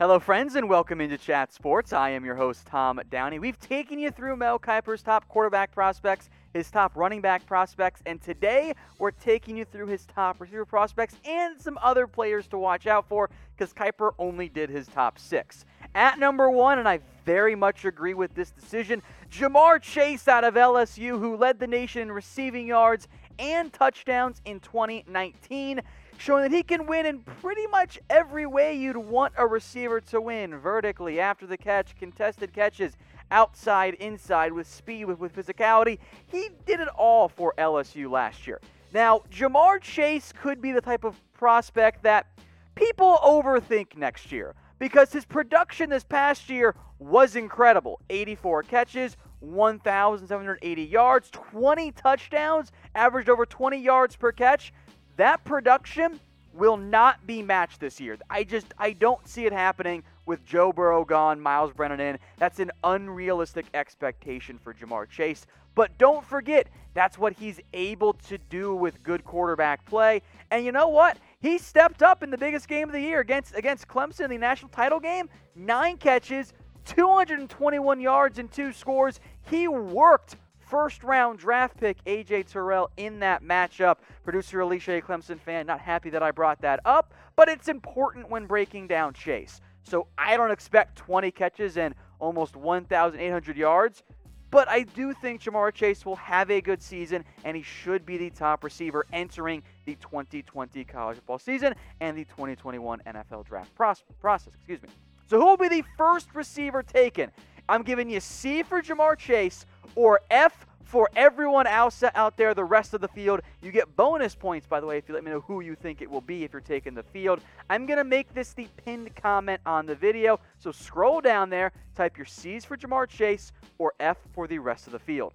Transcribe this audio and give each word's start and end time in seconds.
Hello, 0.00 0.18
friends, 0.18 0.54
and 0.54 0.66
welcome 0.66 0.98
into 1.02 1.18
Chat 1.18 1.52
Sports. 1.52 1.92
I 1.92 2.08
am 2.08 2.24
your 2.24 2.34
host, 2.34 2.64
Tom 2.64 3.02
Downey. 3.10 3.38
We've 3.38 3.60
taken 3.60 3.98
you 3.98 4.10
through 4.10 4.34
Mel 4.36 4.58
Kiper's 4.58 5.02
top 5.02 5.28
quarterback 5.28 5.72
prospects, 5.72 6.30
his 6.54 6.70
top 6.70 6.96
running 6.96 7.20
back 7.20 7.44
prospects, 7.44 8.00
and 8.06 8.18
today 8.18 8.72
we're 8.98 9.10
taking 9.10 9.58
you 9.58 9.66
through 9.66 9.88
his 9.88 10.06
top 10.06 10.40
receiver 10.40 10.64
prospects 10.64 11.16
and 11.26 11.60
some 11.60 11.78
other 11.82 12.06
players 12.06 12.46
to 12.46 12.56
watch 12.56 12.86
out 12.86 13.10
for 13.10 13.28
because 13.54 13.74
Kiper 13.74 14.12
only 14.18 14.48
did 14.48 14.70
his 14.70 14.86
top 14.86 15.18
six. 15.18 15.66
At 15.94 16.18
number 16.18 16.50
one, 16.50 16.78
and 16.78 16.88
I 16.88 17.00
very 17.26 17.54
much 17.54 17.84
agree 17.84 18.14
with 18.14 18.34
this 18.34 18.52
decision, 18.52 19.02
Ja'Marr 19.30 19.82
Chase 19.82 20.26
out 20.28 20.44
of 20.44 20.54
LSU, 20.54 21.18
who 21.18 21.36
led 21.36 21.58
the 21.58 21.66
nation 21.66 22.00
in 22.00 22.10
receiving 22.10 22.66
yards 22.66 23.06
and 23.38 23.70
touchdowns 23.70 24.40
in 24.46 24.60
2019 24.60 25.82
showing 26.20 26.42
that 26.42 26.52
he 26.52 26.62
can 26.62 26.86
win 26.86 27.06
in 27.06 27.20
pretty 27.20 27.66
much 27.68 27.98
every 28.10 28.44
way 28.44 28.74
you'd 28.74 28.96
want 28.96 29.32
a 29.38 29.46
receiver 29.46 30.00
to 30.02 30.20
win 30.20 30.56
vertically, 30.58 31.18
after 31.18 31.46
the 31.46 31.56
catch, 31.56 31.96
contested 31.96 32.52
catches, 32.52 32.96
outside, 33.30 33.94
inside, 33.94 34.52
with 34.52 34.68
speed, 34.68 35.06
with, 35.06 35.18
with 35.18 35.34
physicality. 35.34 35.98
He 36.26 36.50
did 36.66 36.80
it 36.80 36.88
all 36.88 37.28
for 37.28 37.54
LSU 37.56 38.10
last 38.10 38.46
year. 38.46 38.60
Now, 38.92 39.22
Ja'Marr 39.30 39.80
Chase 39.80 40.32
could 40.32 40.60
be 40.60 40.72
the 40.72 40.80
type 40.80 41.04
of 41.04 41.18
prospect 41.32 42.02
that 42.02 42.26
people 42.74 43.18
overthink 43.24 43.96
next 43.96 44.30
year 44.30 44.54
because 44.78 45.12
his 45.12 45.24
production 45.24 45.88
this 45.88 46.04
past 46.04 46.50
year 46.50 46.74
was 46.98 47.34
incredible 47.34 48.00
84 48.10 48.64
catches, 48.64 49.16
1,780 49.40 50.82
yards, 50.82 51.30
20 51.30 51.92
touchdowns, 51.92 52.72
averaged 52.94 53.30
over 53.30 53.46
20 53.46 53.78
yards 53.78 54.16
per 54.16 54.32
catch. 54.32 54.72
That 55.16 55.44
production 55.44 56.20
will 56.52 56.76
not 56.76 57.26
be 57.26 57.42
matched 57.42 57.80
this 57.80 58.00
year. 58.00 58.18
I 58.28 58.44
just 58.44 58.66
I 58.78 58.92
don't 58.92 59.26
see 59.26 59.46
it 59.46 59.52
happening 59.52 60.02
with 60.26 60.44
Joe 60.44 60.72
Burrow 60.72 61.04
gone, 61.04 61.40
Myles 61.40 61.72
Brennan 61.72 62.00
in. 62.00 62.18
That's 62.38 62.60
an 62.60 62.70
unrealistic 62.84 63.66
expectation 63.74 64.58
for 64.58 64.74
Ja'Marr 64.74 65.08
Chase. 65.08 65.46
But 65.74 65.96
don't 65.98 66.24
forget, 66.24 66.68
that's 66.94 67.18
what 67.18 67.32
he's 67.34 67.60
able 67.72 68.14
to 68.14 68.38
do 68.38 68.74
with 68.74 69.02
good 69.02 69.24
quarterback 69.24 69.84
play. 69.86 70.22
And 70.50 70.64
you 70.64 70.72
know 70.72 70.88
what? 70.88 71.18
He 71.40 71.58
stepped 71.58 72.02
up 72.02 72.22
in 72.22 72.30
the 72.30 72.38
biggest 72.38 72.68
game 72.68 72.88
of 72.88 72.92
the 72.92 73.00
year 73.00 73.20
against 73.20 73.54
against 73.54 73.88
Clemson 73.88 74.24
in 74.24 74.30
the 74.30 74.38
national 74.38 74.70
title 74.70 75.00
game. 75.00 75.28
Nine 75.54 75.96
catches, 75.96 76.52
221 76.86 78.00
yards, 78.00 78.38
and 78.38 78.50
two 78.50 78.72
scores. 78.72 79.20
He 79.48 79.68
worked 79.68 80.36
first 80.70 81.02
round 81.02 81.38
draft 81.38 81.76
pick 81.76 82.02
AJ 82.04 82.46
Terrell 82.46 82.90
in 82.96 83.18
that 83.20 83.42
matchup. 83.42 83.96
Producer 84.22 84.60
Alicia, 84.60 84.98
a 84.98 85.02
Clemson 85.02 85.38
fan, 85.38 85.66
not 85.66 85.80
happy 85.80 86.10
that 86.10 86.22
I 86.22 86.30
brought 86.30 86.60
that 86.62 86.80
up, 86.84 87.12
but 87.34 87.48
it's 87.48 87.68
important 87.68 88.30
when 88.30 88.46
breaking 88.46 88.86
down 88.86 89.12
Chase. 89.12 89.60
So 89.82 90.06
I 90.16 90.36
don't 90.36 90.52
expect 90.52 90.96
20 90.96 91.30
catches 91.32 91.76
and 91.76 91.94
almost 92.20 92.54
1,800 92.54 93.56
yards, 93.56 94.04
but 94.50 94.68
I 94.68 94.82
do 94.82 95.12
think 95.12 95.42
Ja'Marr 95.42 95.72
Chase 95.74 96.06
will 96.06 96.16
have 96.16 96.50
a 96.50 96.60
good 96.60 96.82
season 96.82 97.24
and 97.44 97.56
he 97.56 97.62
should 97.62 98.06
be 98.06 98.16
the 98.16 98.30
top 98.30 98.62
receiver 98.62 99.06
entering 99.12 99.62
the 99.86 99.96
2020 99.96 100.84
college 100.84 101.16
football 101.16 101.38
season 101.38 101.74
and 102.00 102.16
the 102.16 102.24
2021 102.26 103.02
NFL 103.06 103.44
draft 103.44 103.74
process. 103.74 104.54
Excuse 104.54 104.82
me. 104.82 104.88
So 105.28 105.38
who 105.38 105.46
will 105.46 105.56
be 105.56 105.68
the 105.68 105.84
first 105.96 106.28
receiver 106.34 106.82
taken? 106.82 107.30
I'm 107.68 107.82
giving 107.82 108.10
you 108.10 108.18
C 108.18 108.64
for 108.64 108.82
Ja'Marr 108.82 109.16
Chase 109.16 109.64
or 109.94 110.20
F 110.30 110.66
for 110.90 111.08
everyone 111.14 111.68
else 111.68 112.02
out 112.16 112.36
there, 112.36 112.52
the 112.52 112.64
rest 112.64 112.94
of 112.94 113.00
the 113.00 113.08
field. 113.08 113.40
You 113.62 113.70
get 113.70 113.94
bonus 113.94 114.34
points, 114.34 114.66
by 114.66 114.80
the 114.80 114.86
way, 114.86 114.98
if 114.98 115.08
you 115.08 115.14
let 115.14 115.22
me 115.22 115.30
know 115.30 115.40
who 115.40 115.60
you 115.60 115.76
think 115.76 116.02
it 116.02 116.10
will 116.10 116.20
be 116.20 116.42
if 116.42 116.52
you're 116.52 116.60
taking 116.60 116.94
the 116.94 117.04
field. 117.04 117.40
I'm 117.68 117.86
going 117.86 117.98
to 117.98 118.04
make 118.04 118.34
this 118.34 118.52
the 118.52 118.66
pinned 118.84 119.14
comment 119.14 119.60
on 119.64 119.86
the 119.86 119.94
video. 119.94 120.40
So 120.58 120.72
scroll 120.72 121.20
down 121.20 121.48
there, 121.48 121.70
type 121.94 122.16
your 122.16 122.26
C's 122.26 122.64
for 122.64 122.76
Ja'Marr 122.76 123.08
Chase 123.08 123.52
or 123.78 123.94
F 124.00 124.16
for 124.32 124.48
the 124.48 124.58
rest 124.58 124.88
of 124.88 124.92
the 124.92 124.98
field. 124.98 125.32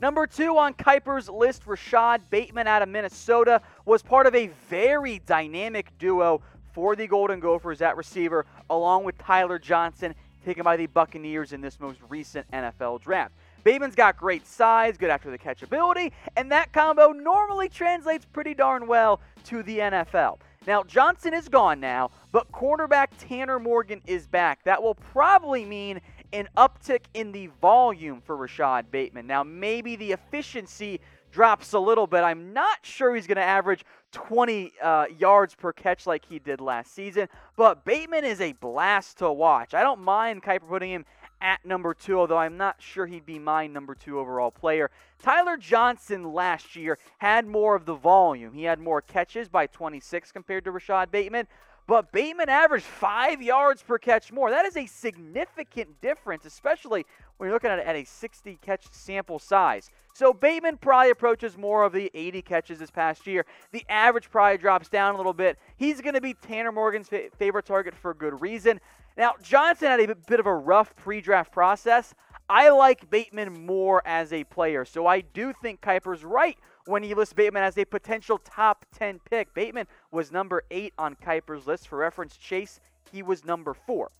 Number 0.00 0.26
two 0.26 0.58
on 0.58 0.74
Kiper's 0.74 1.28
list, 1.28 1.66
Rashod 1.66 2.28
Bateman 2.30 2.68
out 2.68 2.82
of 2.82 2.88
Minnesota, 2.88 3.62
was 3.84 4.02
part 4.02 4.26
of 4.26 4.34
a 4.34 4.48
very 4.68 5.20
dynamic 5.26 5.90
duo 5.98 6.40
for 6.72 6.94
the 6.94 7.06
Golden 7.06 7.40
Gophers 7.40 7.80
at 7.80 7.96
receiver, 7.96 8.46
along 8.68 9.04
with 9.04 9.16
Tyler 9.18 9.58
Johnson 9.58 10.14
taken 10.44 10.62
by 10.62 10.76
the 10.76 10.86
Buccaneers 10.86 11.52
in 11.52 11.60
this 11.60 11.80
most 11.80 11.98
recent 12.08 12.50
NFL 12.50 13.00
draft. 13.00 13.34
Bateman's 13.64 13.94
got 13.94 14.16
great 14.16 14.46
size, 14.46 14.96
good 14.98 15.10
after 15.10 15.30
the 15.30 15.38
catch 15.38 15.62
ability, 15.62 16.12
and 16.36 16.52
that 16.52 16.72
combo 16.72 17.12
normally 17.12 17.68
translates 17.68 18.26
pretty 18.26 18.54
darn 18.54 18.86
well 18.86 19.20
to 19.44 19.62
the 19.62 19.78
NFL. 19.78 20.38
Now, 20.66 20.82
Johnson 20.82 21.34
is 21.34 21.48
gone 21.48 21.80
now, 21.80 22.10
but 22.32 22.50
cornerback 22.52 23.08
Tanner 23.18 23.58
Morgan 23.58 24.00
is 24.06 24.26
back. 24.26 24.64
That 24.64 24.82
will 24.82 24.94
probably 24.94 25.64
mean 25.64 26.00
an 26.32 26.48
uptick 26.56 27.04
in 27.14 27.32
the 27.32 27.48
volume 27.60 28.20
for 28.20 28.36
Rashod 28.36 28.90
Bateman. 28.90 29.26
Now, 29.26 29.42
maybe 29.42 29.96
the 29.96 30.12
efficiency 30.12 31.00
drops 31.34 31.72
a 31.72 31.78
little 31.78 32.06
bit. 32.06 32.22
I'm 32.22 32.52
not 32.52 32.78
sure 32.82 33.12
he's 33.14 33.26
going 33.26 33.36
to 33.36 33.42
average 33.42 33.84
20 34.12 34.72
uh, 34.80 35.06
yards 35.18 35.56
per 35.56 35.72
catch 35.72 36.06
like 36.06 36.24
he 36.24 36.38
did 36.38 36.60
last 36.60 36.94
season, 36.94 37.28
but 37.56 37.84
Bateman 37.84 38.24
is 38.24 38.40
a 38.40 38.52
blast 38.52 39.18
to 39.18 39.30
watch. 39.32 39.74
I 39.74 39.82
don't 39.82 40.00
mind 40.00 40.44
Kiper 40.44 40.68
putting 40.68 40.92
him 40.92 41.04
at 41.40 41.64
number 41.66 41.92
two, 41.92 42.20
although 42.20 42.38
I'm 42.38 42.56
not 42.56 42.76
sure 42.80 43.06
he'd 43.06 43.26
be 43.26 43.40
my 43.40 43.66
number 43.66 43.96
two 43.96 44.20
overall 44.20 44.52
player. 44.52 44.92
Tyler 45.20 45.56
Johnson 45.56 46.32
last 46.32 46.76
year 46.76 46.98
had 47.18 47.48
more 47.48 47.74
of 47.74 47.84
the 47.84 47.96
volume. 47.96 48.54
He 48.54 48.62
had 48.62 48.78
more 48.78 49.02
catches 49.02 49.48
by 49.48 49.66
26 49.66 50.30
compared 50.30 50.64
to 50.64 50.70
Rashod 50.70 51.10
Bateman, 51.10 51.48
but 51.86 52.12
Bateman 52.12 52.48
averaged 52.48 52.84
five 52.84 53.42
yards 53.42 53.82
per 53.82 53.98
catch 53.98 54.32
more. 54.32 54.50
That 54.50 54.64
is 54.64 54.76
a 54.76 54.86
significant 54.86 56.00
difference, 56.00 56.46
especially 56.46 57.04
when 57.36 57.48
you're 57.48 57.54
looking 57.54 57.70
at, 57.70 57.78
at 57.78 57.94
a 57.94 58.04
60 58.04 58.58
catch 58.62 58.86
sample 58.90 59.38
size. 59.38 59.90
So 60.14 60.32
Bateman 60.32 60.78
probably 60.78 61.10
approaches 61.10 61.58
more 61.58 61.84
of 61.84 61.92
the 61.92 62.10
80 62.14 62.42
catches 62.42 62.78
this 62.78 62.90
past 62.90 63.26
year. 63.26 63.44
The 63.72 63.84
average 63.88 64.30
probably 64.30 64.58
drops 64.58 64.88
down 64.88 65.14
a 65.14 65.16
little 65.16 65.34
bit. 65.34 65.58
He's 65.76 66.00
going 66.00 66.14
to 66.14 66.20
be 66.20 66.34
Tanner 66.34 66.72
Morgan's 66.72 67.08
fa- 67.08 67.28
favorite 67.36 67.66
target 67.66 67.94
for 67.94 68.14
good 68.14 68.40
reason. 68.40 68.80
Now, 69.16 69.34
Johnson 69.42 69.88
had 69.88 70.00
a 70.00 70.14
bit 70.14 70.40
of 70.40 70.46
a 70.46 70.54
rough 70.54 70.96
pre 70.96 71.20
draft 71.20 71.52
process. 71.52 72.14
I 72.48 72.68
like 72.68 73.08
Bateman 73.08 73.64
more 73.64 74.02
as 74.06 74.32
a 74.32 74.44
player, 74.44 74.84
so 74.84 75.06
I 75.06 75.22
do 75.22 75.54
think 75.62 75.80
Kiper's 75.80 76.24
right 76.24 76.58
when 76.86 77.02
he 77.02 77.14
lists 77.14 77.32
Bateman 77.32 77.62
as 77.62 77.78
a 77.78 77.86
potential 77.86 78.38
top 78.38 78.84
10 78.98 79.20
pick. 79.30 79.54
Bateman 79.54 79.86
was 80.10 80.30
number 80.30 80.62
8 80.70 80.92
on 80.98 81.14
Kiper's 81.14 81.66
list. 81.66 81.88
For 81.88 81.98
reference, 81.98 82.36
Chase, 82.36 82.80
he 83.10 83.22
was 83.22 83.44
number 83.46 83.72
4. 83.72 84.10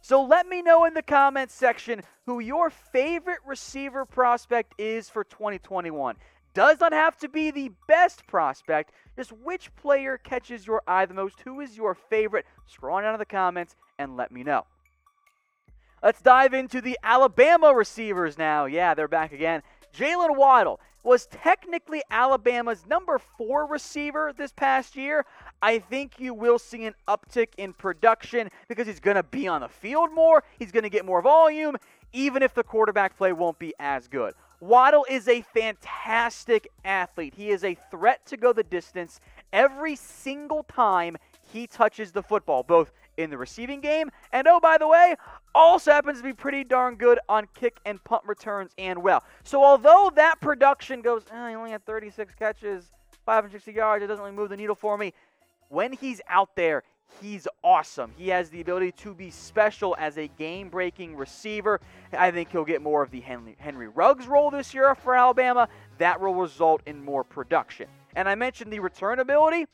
So 0.00 0.22
let 0.22 0.46
me 0.48 0.62
know 0.62 0.84
in 0.86 0.94
the 0.94 1.02
comments 1.02 1.52
section 1.54 2.02
who 2.24 2.40
your 2.40 2.70
favorite 2.70 3.40
receiver 3.46 4.06
prospect 4.06 4.74
is 4.78 5.10
for 5.10 5.24
2021. 5.24 6.16
Does 6.54 6.80
not 6.80 6.92
have 6.92 7.18
to 7.18 7.28
be 7.28 7.50
the 7.50 7.70
best 7.86 8.26
prospect, 8.26 8.92
just 9.16 9.32
which 9.32 9.74
player 9.76 10.16
catches 10.16 10.66
your 10.66 10.82
eye 10.86 11.04
the 11.04 11.14
most. 11.14 11.40
Who 11.40 11.60
is 11.60 11.76
your 11.76 11.94
favorite? 11.94 12.46
Scroll 12.66 13.02
down 13.02 13.14
in 13.14 13.18
the 13.18 13.26
comments 13.26 13.76
and 13.98 14.16
let 14.16 14.32
me 14.32 14.42
know. 14.42 14.64
Let's 16.02 16.22
dive 16.22 16.54
into 16.54 16.80
the 16.80 16.98
Alabama 17.02 17.74
receivers 17.74 18.38
now. 18.38 18.66
Yeah, 18.66 18.94
they're 18.94 19.08
back 19.08 19.32
again. 19.32 19.62
Jaylen 19.96 20.36
Waddle 20.36 20.80
was 21.02 21.26
technically 21.26 22.02
Alabama's 22.10 22.86
number 22.86 23.18
four 23.18 23.66
receiver 23.66 24.32
this 24.36 24.52
past 24.52 24.94
year. 24.94 25.24
I 25.60 25.78
think 25.78 26.18
you 26.18 26.34
will 26.34 26.58
see 26.58 26.84
an 26.84 26.94
uptick 27.08 27.48
in 27.56 27.72
production 27.72 28.48
because 28.68 28.86
he's 28.86 29.00
going 29.00 29.16
to 29.16 29.22
be 29.22 29.48
on 29.48 29.62
the 29.62 29.68
field 29.68 30.12
more. 30.14 30.44
He's 30.58 30.70
going 30.70 30.84
to 30.84 30.90
get 30.90 31.04
more 31.04 31.22
volume, 31.22 31.76
even 32.12 32.42
if 32.42 32.54
the 32.54 32.62
quarterback 32.62 33.16
play 33.16 33.32
won't 33.32 33.58
be 33.58 33.74
as 33.80 34.06
good. 34.06 34.34
Waddle 34.60 35.06
is 35.08 35.28
a 35.28 35.42
fantastic 35.42 36.68
athlete. 36.84 37.34
He 37.36 37.50
is 37.50 37.64
a 37.64 37.76
threat 37.90 38.24
to 38.26 38.36
go 38.36 38.52
the 38.52 38.64
distance 38.64 39.20
every 39.52 39.96
single 39.96 40.64
time 40.64 41.16
he 41.52 41.66
touches 41.66 42.12
the 42.12 42.22
football, 42.22 42.62
both 42.62 42.92
in 43.18 43.28
the 43.28 43.36
receiving 43.36 43.80
game. 43.80 44.10
And 44.32 44.48
oh, 44.48 44.60
by 44.60 44.78
the 44.78 44.88
way, 44.88 45.16
also 45.54 45.90
happens 45.90 46.18
to 46.18 46.24
be 46.24 46.32
pretty 46.32 46.64
darn 46.64 46.94
good 46.94 47.18
on 47.28 47.48
kick 47.54 47.78
and 47.84 48.02
punt 48.04 48.22
returns 48.24 48.72
and 48.78 49.02
well. 49.02 49.22
So 49.44 49.62
although 49.62 50.10
that 50.14 50.40
production 50.40 51.02
goes, 51.02 51.24
eh, 51.30 51.50
he 51.50 51.54
only 51.54 51.72
had 51.72 51.84
36 51.84 52.34
catches, 52.36 52.90
560 53.26 53.72
yards, 53.72 54.02
it 54.02 54.06
doesn't 54.06 54.24
really 54.24 54.34
move 54.34 54.48
the 54.48 54.56
needle 54.56 54.76
for 54.76 54.96
me. 54.96 55.12
When 55.68 55.92
he's 55.92 56.22
out 56.28 56.54
there, 56.56 56.84
he's 57.20 57.46
awesome. 57.62 58.12
He 58.16 58.28
has 58.28 58.48
the 58.50 58.60
ability 58.60 58.92
to 58.92 59.14
be 59.14 59.30
special 59.30 59.96
as 59.98 60.16
a 60.16 60.28
game 60.28 60.68
breaking 60.68 61.16
receiver. 61.16 61.80
I 62.12 62.30
think 62.30 62.50
he'll 62.50 62.64
get 62.64 62.80
more 62.80 63.02
of 63.02 63.10
the 63.10 63.20
Henry, 63.20 63.56
Henry 63.58 63.88
Ruggs 63.88 64.26
role 64.26 64.50
this 64.50 64.72
year 64.72 64.94
for 64.94 65.14
Alabama. 65.14 65.68
That 65.98 66.20
will 66.20 66.34
result 66.34 66.82
in 66.86 67.04
more 67.04 67.24
production. 67.24 67.88
And 68.14 68.28
I 68.28 68.34
mentioned 68.34 68.72
the 68.72 68.80
return 68.80 69.18
ability 69.18 69.66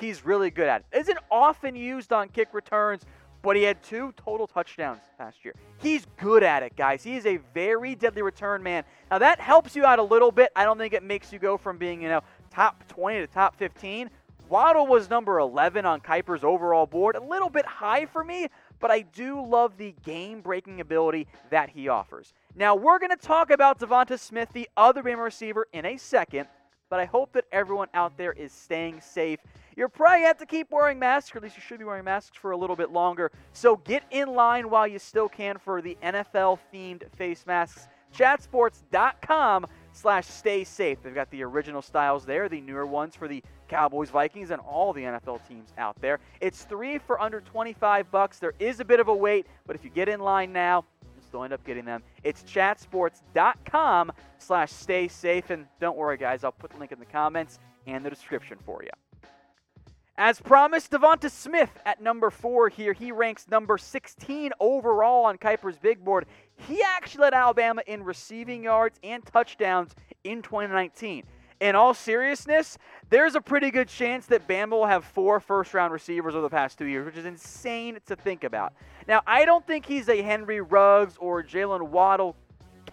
he's 0.00 0.24
really 0.24 0.50
good 0.50 0.68
at 0.68 0.84
it. 0.92 0.98
Isn't 0.98 1.18
often 1.30 1.76
used 1.76 2.12
on 2.12 2.28
kick 2.28 2.48
returns, 2.52 3.02
but 3.42 3.56
he 3.56 3.62
had 3.62 3.82
two 3.82 4.12
total 4.16 4.46
touchdowns 4.46 5.00
last 5.18 5.44
year. 5.44 5.54
He's 5.78 6.06
good 6.16 6.42
at 6.42 6.62
it, 6.62 6.76
guys. 6.76 7.02
He 7.02 7.16
is 7.16 7.26
a 7.26 7.38
very 7.52 7.94
deadly 7.94 8.22
return 8.22 8.62
man. 8.62 8.84
Now 9.10 9.18
that 9.18 9.40
helps 9.40 9.74
you 9.74 9.84
out 9.84 9.98
a 9.98 10.02
little 10.02 10.30
bit. 10.30 10.50
I 10.54 10.64
don't 10.64 10.78
think 10.78 10.94
it 10.94 11.02
makes 11.02 11.32
you 11.32 11.38
go 11.38 11.56
from 11.56 11.76
being, 11.76 12.00
you 12.00 12.08
know, 12.08 12.20
top 12.50 12.86
20 12.88 13.20
to 13.20 13.26
top 13.26 13.56
15. 13.56 14.10
Waddle 14.48 14.86
was 14.86 15.08
number 15.08 15.38
11 15.38 15.86
on 15.86 16.00
Kiper's 16.00 16.44
overall 16.44 16.84
board, 16.84 17.16
a 17.16 17.22
little 17.22 17.48
bit 17.48 17.64
high 17.64 18.04
for 18.04 18.22
me, 18.22 18.48
but 18.80 18.90
I 18.90 19.00
do 19.00 19.42
love 19.42 19.78
the 19.78 19.94
game 20.04 20.42
breaking 20.42 20.80
ability 20.80 21.26
that 21.48 21.70
he 21.70 21.88
offers. 21.88 22.34
Now, 22.54 22.74
we're 22.74 22.98
going 22.98 23.10
to 23.10 23.16
talk 23.16 23.50
about 23.50 23.80
DeVonta 23.80 24.18
Smith, 24.18 24.50
the 24.52 24.68
other 24.76 25.02
Bama 25.02 25.24
receiver, 25.24 25.68
in 25.72 25.86
a 25.86 25.96
second, 25.96 26.48
but 26.92 27.00
I 27.00 27.06
hope 27.06 27.32
that 27.32 27.46
everyone 27.52 27.88
out 27.94 28.18
there 28.18 28.32
is 28.32 28.52
staying 28.52 29.00
safe. 29.00 29.38
You're 29.78 29.88
probably 29.88 30.26
have 30.26 30.36
to 30.36 30.44
keep 30.44 30.70
wearing 30.70 30.98
masks, 30.98 31.34
or 31.34 31.38
at 31.38 31.42
least 31.42 31.56
you 31.56 31.62
should 31.62 31.78
be 31.78 31.86
wearing 31.86 32.04
masks 32.04 32.36
for 32.36 32.50
a 32.50 32.56
little 32.58 32.76
bit 32.76 32.90
longer. 32.90 33.32
So 33.54 33.76
get 33.76 34.02
in 34.10 34.34
line 34.34 34.68
while 34.68 34.86
you 34.86 34.98
still 34.98 35.30
can 35.30 35.56
for 35.56 35.80
the 35.80 35.96
NFL 36.02 36.58
themed 36.70 37.04
face 37.16 37.46
masks. 37.46 37.88
Chatsports.com 38.14 39.68
slash 39.94 40.26
stay 40.26 40.64
safe. 40.64 40.98
They've 41.02 41.14
got 41.14 41.30
the 41.30 41.42
original 41.44 41.80
styles 41.80 42.26
there, 42.26 42.50
the 42.50 42.60
newer 42.60 42.84
ones 42.84 43.16
for 43.16 43.26
the 43.26 43.42
Cowboys, 43.68 44.10
Vikings, 44.10 44.50
and 44.50 44.60
all 44.60 44.92
the 44.92 45.00
NFL 45.00 45.48
teams 45.48 45.72
out 45.78 45.98
there. 46.02 46.18
It's 46.42 46.64
three 46.64 46.98
for 46.98 47.18
under 47.22 47.40
25 47.40 48.10
bucks. 48.10 48.38
There 48.38 48.52
is 48.58 48.80
a 48.80 48.84
bit 48.84 49.00
of 49.00 49.08
a 49.08 49.14
wait, 49.14 49.46
but 49.66 49.74
if 49.74 49.82
you 49.82 49.88
get 49.88 50.10
in 50.10 50.20
line 50.20 50.52
now, 50.52 50.84
you'll 51.32 51.44
end 51.44 51.52
up 51.52 51.64
getting 51.64 51.84
them. 51.84 52.02
It's 52.22 52.42
chatsports.com 52.42 54.12
slash 54.38 54.72
stay 54.72 55.08
safe. 55.08 55.50
And 55.50 55.66
don't 55.80 55.96
worry, 55.96 56.16
guys, 56.16 56.44
I'll 56.44 56.52
put 56.52 56.70
the 56.70 56.78
link 56.78 56.92
in 56.92 56.98
the 56.98 57.06
comments 57.06 57.58
and 57.86 58.04
the 58.04 58.10
description 58.10 58.58
for 58.64 58.82
you. 58.82 58.90
As 60.18 60.40
promised, 60.40 60.90
DeVonta 60.90 61.30
Smith 61.30 61.70
at 61.86 62.02
number 62.02 62.30
four 62.30 62.68
here. 62.68 62.92
He 62.92 63.10
ranks 63.12 63.48
number 63.50 63.78
16 63.78 64.52
overall 64.60 65.24
on 65.24 65.38
Kiper's 65.38 65.78
big 65.78 66.04
board. 66.04 66.26
He 66.68 66.82
actually 66.82 67.22
led 67.22 67.34
Alabama 67.34 67.82
in 67.86 68.04
receiving 68.04 68.62
yards 68.62 69.00
and 69.02 69.24
touchdowns 69.24 69.94
in 70.22 70.42
2019 70.42 71.24
in 71.62 71.76
all 71.76 71.94
seriousness, 71.94 72.76
there's 73.08 73.36
a 73.36 73.40
pretty 73.40 73.70
good 73.70 73.88
chance 73.88 74.26
that 74.26 74.48
Bama 74.48 74.70
will 74.70 74.86
have 74.86 75.04
four 75.04 75.38
first 75.38 75.72
round 75.72 75.92
receivers 75.92 76.34
over 76.34 76.42
the 76.42 76.50
past 76.50 76.76
two 76.76 76.86
years, 76.86 77.06
which 77.06 77.16
is 77.16 77.24
insane 77.24 77.98
to 78.06 78.16
think 78.16 78.42
about. 78.42 78.74
Now, 79.06 79.22
I 79.26 79.44
don't 79.44 79.64
think 79.64 79.86
he's 79.86 80.08
a 80.08 80.20
Henry 80.22 80.60
Ruggs 80.60 81.16
or 81.18 81.42
Jaylen 81.42 81.88
Waddle 81.88 82.34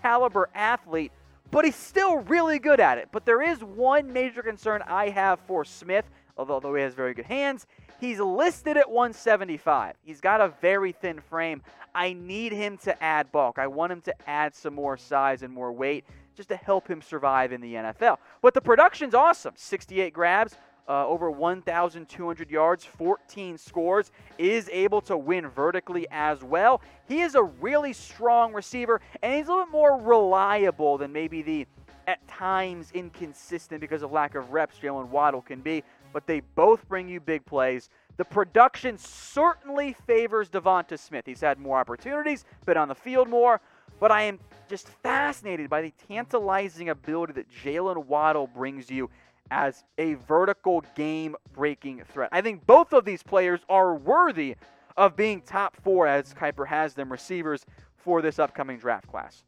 caliber 0.04 0.50
athlete, 0.54 1.12
but 1.50 1.66
he's 1.66 1.76
still 1.76 2.18
really 2.20 2.60
good 2.60 2.80
at 2.80 3.00
it. 3.00 3.10
But 3.12 3.26
there 3.26 3.42
is 3.42 3.64
one 3.64 4.14
major 4.14 4.44
concern 4.44 4.84
I 4.88 5.10
have 5.10 5.40
for 5.48 5.66
Smith, 5.66 6.06
although 6.38 6.76
he 6.76 6.84
has 6.84 6.94
very 6.94 7.16
good 7.16 7.26
hands. 7.26 7.66
He's 8.00 8.20
listed 8.20 8.78
at 8.78 8.90
175. 8.90 9.96
He's 10.04 10.22
got 10.22 10.42
a 10.42 10.54
very 10.62 10.92
thin 10.92 11.20
frame. 11.22 11.64
I 11.96 12.14
need 12.14 12.52
him 12.52 12.78
to 12.80 13.04
add 13.04 13.32
bulk. 13.32 13.58
I 13.58 13.66
want 13.66 13.92
him 13.92 14.02
to 14.02 14.30
add 14.30 14.56
some 14.56 14.76
more 14.76 14.96
size 14.96 15.42
and 15.42 15.52
more 15.52 15.72
weight 15.72 16.06
just 16.40 16.48
to 16.48 16.56
help 16.56 16.90
him 16.90 17.02
survive 17.02 17.52
in 17.52 17.60
the 17.60 17.74
NFL. 17.74 18.18
But 18.42 18.54
the 18.54 18.62
production's 18.62 19.14
awesome 19.14 19.56
68 19.58 20.14
grabs, 20.14 20.56
uh, 20.88 21.06
over 21.06 21.30
1,200 21.30 22.50
yards, 22.50 22.86
14 22.86 23.58
scores, 23.58 24.14
is 24.38 24.70
able 24.72 25.02
to 25.02 25.18
win 25.18 25.50
vertically 25.50 26.08
as 26.12 26.42
well. 26.42 26.82
He 27.10 27.20
is 27.20 27.36
a 27.36 27.44
really 27.44 27.92
strong 27.92 28.54
receiver, 28.54 29.02
and 29.22 29.34
he's 29.34 29.48
a 29.48 29.50
little 29.50 29.66
bit 29.66 29.72
more 29.74 30.02
reliable 30.02 30.98
than 30.98 31.12
maybe 31.12 31.42
the 31.42 31.68
at 32.08 32.26
times 32.30 32.90
inconsistent 32.94 33.82
because 33.82 34.02
of 34.02 34.14
lack 34.14 34.34
of 34.34 34.52
reps 34.52 34.78
Jaylen 34.82 35.10
Waddle 35.10 35.42
can 35.42 35.60
be, 35.60 35.84
but 36.14 36.26
they 36.26 36.40
both 36.56 36.88
bring 36.88 37.10
you 37.10 37.20
big 37.20 37.46
plays. 37.46 37.90
The 38.16 38.24
production 38.24 38.98
certainly 38.98 39.94
favors 40.08 40.50
DeVonta 40.50 40.98
Smith. 40.98 41.26
He's 41.26 41.42
had 41.42 41.60
more 41.60 41.78
opportunities, 41.78 42.46
been 42.66 42.78
on 42.78 42.88
the 42.88 42.96
field 42.96 43.28
more, 43.28 43.60
but 44.00 44.12
I 44.12 44.24
am 44.24 44.40
just 44.70 44.88
fascinated 44.88 45.70
by 45.70 45.82
the 45.82 45.94
tantalizing 46.08 46.90
ability 46.90 47.34
that 47.34 47.48
Jaylen 47.52 48.06
Waddle 48.06 48.48
brings 48.48 48.90
you 48.90 49.10
as 49.52 49.84
a 49.98 50.14
vertical 50.14 50.84
game 50.96 51.36
breaking 51.54 52.04
threat. 52.14 52.30
I 52.32 52.42
think 52.42 52.66
both 52.66 52.94
of 52.94 53.04
these 53.04 53.24
players 53.24 53.62
are 53.68 53.96
worthy 53.96 54.56
of 54.96 55.16
being 55.16 55.42
top 55.42 55.76
four, 55.84 56.08
as 56.08 56.34
Kiper 56.34 56.68
has 56.68 56.94
them, 56.94 57.12
receivers 57.12 57.66
for 57.98 58.22
this 58.22 58.38
upcoming 58.38 58.78
draft 58.78 59.08
class. 59.08 59.44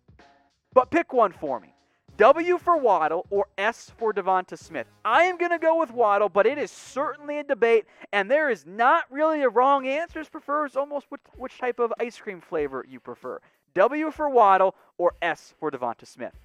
But 0.74 0.90
pick 0.90 1.14
one 1.14 1.34
for 1.34 1.60
me. 1.60 1.74
W 2.22 2.60
for 2.60 2.78
Waddle 2.78 3.26
or 3.32 3.48
S 3.58 3.92
for 3.98 4.14
DeVonta 4.14 4.56
Smith. 4.56 4.86
I 5.04 5.24
am 5.24 5.40
going 5.40 5.50
to 5.50 5.58
go 5.58 5.80
with 5.80 5.90
Waddle, 5.90 6.30
but 6.30 6.46
it 6.46 6.60
is 6.60 6.70
certainly 6.70 7.40
a 7.40 7.44
debate, 7.44 7.86
and 8.14 8.30
there 8.30 8.48
is 8.48 8.64
not 8.64 9.06
really 9.10 9.42
a 9.42 9.50
wrong 9.50 9.88
answer. 9.88 10.20
It 10.20 10.32
prefers 10.32 10.76
almost 10.76 11.08
which, 11.10 11.22
which 11.36 11.58
type 11.58 11.80
of 11.80 11.92
ice 12.00 12.20
cream 12.20 12.40
flavor 12.40 12.86
you 12.88 13.00
prefer. 13.00 13.40
W 13.74 14.12
for 14.12 14.30
Waddle, 14.30 14.76
or 15.00 15.16
S 15.20 15.56
for 15.60 15.72
DeVonta 15.72 16.06
Smith. 16.06 16.36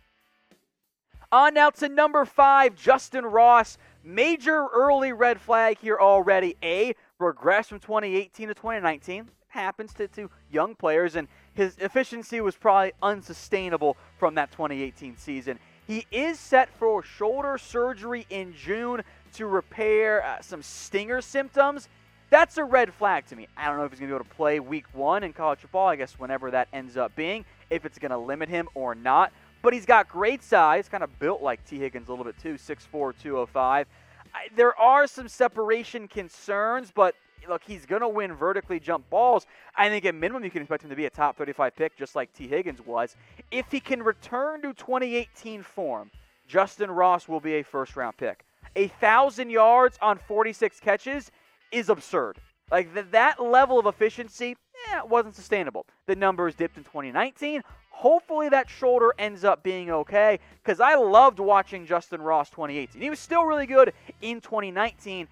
On 1.31 1.52
now 1.52 1.69
to 1.69 1.90
number 1.90 2.25
five, 2.25 2.75
Justyn 2.75 3.31
Ross. 3.31 3.76
Major 4.02 4.69
early 4.73 5.12
red 5.12 5.38
flag 5.38 5.76
here 5.76 5.99
already. 6.00 6.56
A, 6.62 6.94
regress 7.19 7.69
from 7.69 7.81
2018 7.81 8.49
to 8.49 8.55
2019. 8.55 9.28
Happens 9.49 9.93
to, 9.93 10.08
to 10.08 10.31
young 10.50 10.75
players, 10.75 11.17
and 11.17 11.28
his 11.52 11.76
efficiency 11.76 12.40
was 12.40 12.56
probably 12.56 12.93
unsustainable 13.02 13.99
from 14.19 14.35
that 14.37 14.51
2018 14.53 15.17
season. 15.17 15.59
He 15.87 16.07
is 16.11 16.39
set 16.39 16.69
for 16.79 17.03
shoulder 17.03 17.59
surgery 17.59 18.27
in 18.29 18.55
June 18.55 19.03
to 19.35 19.47
repair 19.47 20.25
uh, 20.25 20.41
some 20.41 20.63
stinger 20.63 21.21
symptoms. 21.21 21.89
That's 22.29 22.59
a 22.59 22.65
red 22.65 22.93
flag 22.93 23.27
to 23.27 23.37
me. 23.37 23.47
I 23.57 23.69
don't 23.69 23.77
know 23.77 23.85
if 23.85 23.93
he's 23.93 24.01
going 24.01 24.11
to 24.11 24.15
be 24.15 24.17
able 24.17 24.29
to 24.29 24.37
play 24.37 24.59
week 24.59 24.87
one 24.93 25.23
in 25.23 25.33
college 25.33 25.61
football, 25.61 25.87
I 25.87 25.95
guess, 25.95 26.19
whenever 26.19 26.51
that 26.51 26.69
ends 26.73 26.97
up 26.97 27.15
being, 27.15 27.45
if 27.71 27.85
it's 27.85 27.99
going 27.99 28.11
to 28.11 28.19
limit 28.19 28.49
him 28.49 28.69
or 28.75 28.97
not. 28.97 29.33
But 29.63 29.75
he's 29.75 29.87
got 29.87 30.09
great 30.09 30.43
size, 30.43 30.89
kind 30.89 31.05
of 31.05 31.19
built 31.19 31.41
like 31.41 31.65
Tee 31.65 31.79
Higgins 31.79 32.09
a 32.09 32.11
little 32.11 32.25
bit 32.25 32.39
too, 32.39 32.55
6'4, 32.55 33.15
205. 33.23 33.87
I, 34.35 34.49
there 34.57 34.77
are 34.79 35.07
some 35.07 35.29
separation 35.29 36.09
concerns, 36.09 36.91
but 36.93 37.15
look, 37.49 37.63
he's 37.65 37.87
going 37.87 38.03
to 38.03 38.09
win 38.09 38.35
vertically 38.35 38.81
jump 38.81 39.09
balls. 39.11 39.47
I 39.77 39.89
think 39.89 40.05
at 40.05 40.15
minimum 40.15 40.45
you 40.45 40.51
can 40.51 40.63
expect 40.63 40.85
him 40.85 40.91
to 40.91 40.97
be 40.97 41.07
a 41.07 41.11
top 41.11 41.37
35 41.37 41.75
pick, 41.77 41.97
just 41.97 42.15
like 42.15 42.33
Tee 42.33 42.49
Higgins 42.49 42.81
was. 42.85 43.17
If 43.51 43.71
he 43.71 43.81
can 43.81 44.03
return 44.03 44.63
to 44.63 44.73
2018 44.73 45.63
form, 45.63 46.11
Justyn 46.49 46.95
Ross 46.95 47.29
will 47.29 47.41
be 47.41 47.55
a 47.55 47.63
first 47.63 47.97
round 47.97 48.17
pick. 48.17 48.45
A 48.77 48.89
thousand 48.89 49.51
yards 49.51 49.99
on 50.03 50.19
46 50.19 50.81
catches 50.81 51.31
is 51.73 51.89
absurd. 51.89 52.39
Like 52.71 52.93
th- 52.93 53.07
that 53.13 53.43
level 53.43 53.79
of 53.79 53.87
efficiency, 53.87 54.57
eh, 54.93 55.01
wasn't 55.03 55.35
sustainable. 55.35 55.87
The 56.07 56.17
numbers 56.17 56.55
dipped 56.55 56.77
in 56.77 56.85
2019. 56.85 57.63
Hopefully 57.91 58.49
that 58.51 58.69
shoulder 58.69 59.15
ends 59.19 59.45
up 59.45 59.63
being 59.63 59.91
okay 59.91 60.39
because 60.63 60.81
I 60.81 60.97
loved 60.97 61.39
watching 61.39 61.87
Justyn 61.87 62.23
Ross 62.23 62.51
2018. 62.51 63.01
He 63.01 63.09
was 63.09 63.19
still 63.19 63.45
really 63.45 63.67
good 63.67 63.95
in 64.21 64.41
2019. 64.41 65.29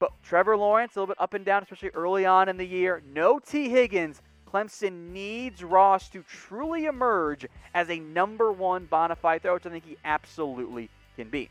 But 0.00 0.12
Trevor 0.24 0.56
Lawrence, 0.56 0.96
a 0.96 1.00
little 1.00 1.14
bit 1.14 1.20
up 1.20 1.34
and 1.34 1.44
down, 1.44 1.62
especially 1.62 1.90
early 1.90 2.26
on 2.26 2.48
in 2.48 2.56
the 2.56 2.66
year. 2.66 3.02
No 3.14 3.38
Tee 3.38 3.68
Higgins. 3.68 4.22
Clemson 4.52 5.12
needs 5.12 5.62
Ross 5.62 6.08
to 6.08 6.24
truly 6.24 6.86
emerge 6.86 7.46
as 7.72 7.88
a 7.88 8.00
number 8.00 8.50
one 8.50 8.86
bona 8.86 9.14
fide 9.14 9.42
thrower, 9.42 9.54
which 9.54 9.66
I 9.66 9.70
think 9.70 9.84
he 9.84 9.96
absolutely 10.04 10.90
can 11.14 11.28
be. 11.28 11.50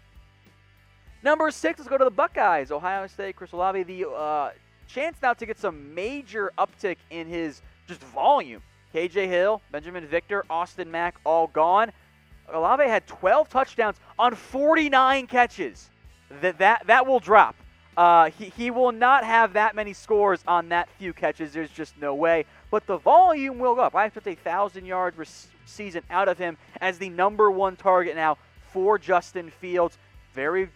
Number 1.24 1.52
six, 1.52 1.80
let's 1.80 1.90
go 1.90 1.98
to 1.98 2.04
the 2.04 2.12
Buckeyes. 2.12 2.72
Ohio 2.72 3.08
State, 3.08 3.36
Chris 3.36 3.52
Olave, 3.54 3.84
the 3.84 4.10
uh, 4.10 4.50
chance 4.88 5.18
now 5.22 5.34
to 5.34 5.46
get 5.46 5.58
some 5.58 5.94
major 5.94 6.52
uptick 6.58 6.98
in 7.10 7.28
his 7.28 7.62
just 7.88 8.02
volume. 8.02 8.62
KJ 8.94 9.28
Hill, 9.28 9.62
Binjimen 9.74 10.08
Victor, 10.08 10.44
Austin 10.50 10.90
Mack, 10.90 11.16
all 11.24 11.48
gone. 11.48 11.92
Olave 12.52 12.84
had 12.84 13.06
12 13.06 13.48
touchdowns 13.48 13.98
on 14.18 14.34
49 14.34 15.28
catches. 15.28 15.90
That 16.42 16.58
that 16.58 16.88
that 16.88 17.06
will 17.06 17.20
drop. 17.20 17.56
Uh, 17.98 18.30
he, 18.32 18.46
he 18.50 18.72
will 18.72 18.92
not 18.92 19.24
have 19.24 19.54
that 19.54 19.76
many 19.76 19.94
scores 19.94 20.42
on 20.48 20.70
that 20.70 20.90
few 20.98 21.12
catches. 21.12 21.54
There's 21.54 21.70
just 21.70 21.98
no 22.00 22.16
way. 22.16 22.46
But 22.72 22.86
the 22.88 22.98
volume 22.98 23.60
will 23.60 23.76
go 23.76 23.82
up. 23.82 23.96
I 23.96 24.06
expect 24.06 24.28
a 24.28 24.36
thousand 24.36 24.86
yard 24.86 25.16
season 25.66 26.04
out 26.10 26.28
of 26.28 26.38
him 26.38 26.58
as 26.80 26.98
the 26.98 27.10
number 27.10 27.52
one 27.52 27.76
target 27.76 28.16
now 28.16 28.38
for 28.72 28.98
Justin 28.98 29.50
Fields. 29.50 29.98
Very 30.34 30.70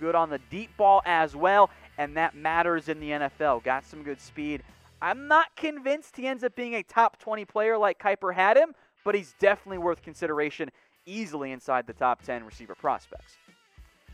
good 0.00 0.14
on 0.14 0.30
the 0.30 0.38
deep 0.50 0.76
ball 0.76 1.02
as 1.04 1.36
well, 1.36 1.70
and 1.98 2.16
that 2.16 2.34
matters 2.34 2.88
in 2.88 3.00
the 3.00 3.10
NFL. 3.10 3.62
Got 3.62 3.84
some 3.84 4.02
good 4.02 4.20
speed. 4.20 4.62
I'm 5.02 5.28
not 5.28 5.54
convinced 5.56 6.16
he 6.16 6.26
ends 6.26 6.44
up 6.44 6.54
being 6.54 6.74
a 6.74 6.82
top 6.82 7.18
20 7.18 7.44
player 7.44 7.76
like 7.76 7.98
Kiper 7.98 8.34
had 8.34 8.56
him, 8.56 8.74
but 9.04 9.14
he's 9.14 9.34
definitely 9.38 9.78
worth 9.78 10.02
consideration 10.02 10.70
easily 11.06 11.52
inside 11.52 11.86
the 11.86 11.92
top 11.92 12.22
10 12.22 12.44
receiver 12.44 12.74
prospects. 12.74 13.36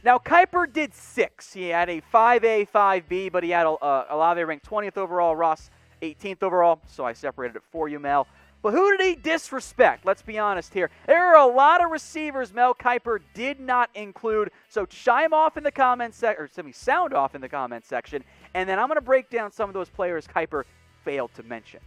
Now, 0.02 0.18
Kiper 0.18 0.72
did 0.72 0.94
six. 0.94 1.52
He 1.52 1.68
had 1.68 1.90
a 1.90 2.00
5A, 2.12 2.68
5B, 2.70 3.30
but 3.30 3.44
he 3.44 3.50
had 3.50 3.66
a, 3.66 3.70
uh, 3.70 4.06
Olave 4.10 4.42
ranked 4.42 4.68
20th 4.68 4.96
overall, 4.96 5.36
Ross 5.36 5.70
18th 6.00 6.42
overall, 6.42 6.80
so 6.86 7.04
I 7.04 7.12
separated 7.12 7.56
it 7.56 7.62
for 7.70 7.88
you, 7.88 7.98
Mel. 7.98 8.26
But 8.62 8.72
who 8.72 8.96
did 8.96 9.06
he 9.06 9.14
disrespect? 9.14 10.04
Let's 10.04 10.22
be 10.22 10.38
honest 10.38 10.74
here. 10.74 10.90
There 11.06 11.34
are 11.34 11.36
a 11.36 11.52
lot 11.52 11.82
of 11.82 11.90
receivers 11.90 12.52
Mel 12.52 12.74
Kiper 12.74 13.20
did 13.32 13.58
not 13.58 13.88
include. 13.94 14.50
So 14.68 14.84
chime 14.84 15.32
off 15.32 15.56
in 15.56 15.64
the 15.64 15.70
comments 15.70 16.18
section, 16.18 16.44
or 16.44 16.48
send 16.48 16.66
me 16.66 16.72
sound 16.72 17.14
off 17.14 17.34
in 17.34 17.40
the 17.40 17.48
comments 17.48 17.88
section, 17.88 18.22
and 18.54 18.68
then 18.68 18.78
I'm 18.78 18.88
going 18.88 18.98
to 18.98 19.04
break 19.04 19.30
down 19.30 19.50
some 19.50 19.70
of 19.70 19.74
those 19.74 19.88
players 19.88 20.26
Kiper 20.26 20.64
failed 21.04 21.32
to 21.34 21.42
mention. 21.42 21.80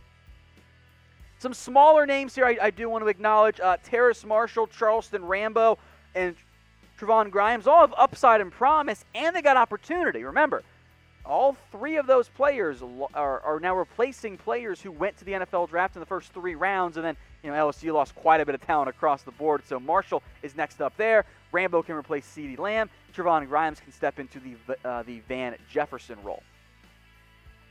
Some 1.37 1.53
smaller 1.53 2.05
names 2.05 2.33
here 2.33 2.45
I, 2.45 2.57
I 2.61 2.69
do 2.71 2.89
want 2.89 3.03
to 3.03 3.07
acknowledge. 3.07 3.59
Uh, 3.59 3.77
Terrace 3.83 4.25
Marshall, 4.25 4.67
Charleston 4.67 5.25
Rambo, 5.25 5.77
and 6.15 6.35
Trevon 7.03 7.31
Grimes 7.31 7.67
all 7.67 7.81
have 7.81 7.93
upside 7.97 8.41
and 8.41 8.51
promise, 8.51 9.03
and 9.13 9.35
they 9.35 9.41
got 9.41 9.57
opportunity. 9.57 10.23
Remember, 10.23 10.63
all 11.25 11.55
three 11.71 11.97
of 11.97 12.07
those 12.07 12.29
players 12.29 12.81
are, 13.13 13.39
are 13.41 13.59
now 13.59 13.75
replacing 13.75 14.37
players 14.37 14.81
who 14.81 14.91
went 14.91 15.17
to 15.17 15.25
the 15.25 15.33
NFL 15.33 15.69
draft 15.69 15.95
in 15.95 15.99
the 15.99 16.05
first 16.05 16.33
three 16.33 16.55
rounds, 16.55 16.97
and 16.97 17.05
then 17.05 17.17
you 17.43 17.51
know 17.51 17.55
LSU 17.55 17.93
lost 17.93 18.15
quite 18.15 18.41
a 18.41 18.45
bit 18.45 18.55
of 18.55 18.61
talent 18.61 18.89
across 18.89 19.23
the 19.23 19.31
board. 19.31 19.63
So 19.67 19.79
Marshall 19.79 20.23
is 20.41 20.55
next 20.55 20.81
up 20.81 20.95
there. 20.97 21.25
Rambo 21.51 21.83
can 21.83 21.95
replace 21.95 22.25
CeeDee 22.25 22.57
Lamb. 22.57 22.89
Trevon 23.15 23.47
Grimes 23.47 23.79
can 23.79 23.91
step 23.91 24.19
into 24.19 24.39
the 24.39 24.89
uh, 24.89 25.03
the 25.03 25.19
Van 25.27 25.55
Jefferson 25.69 26.17
role. 26.23 26.43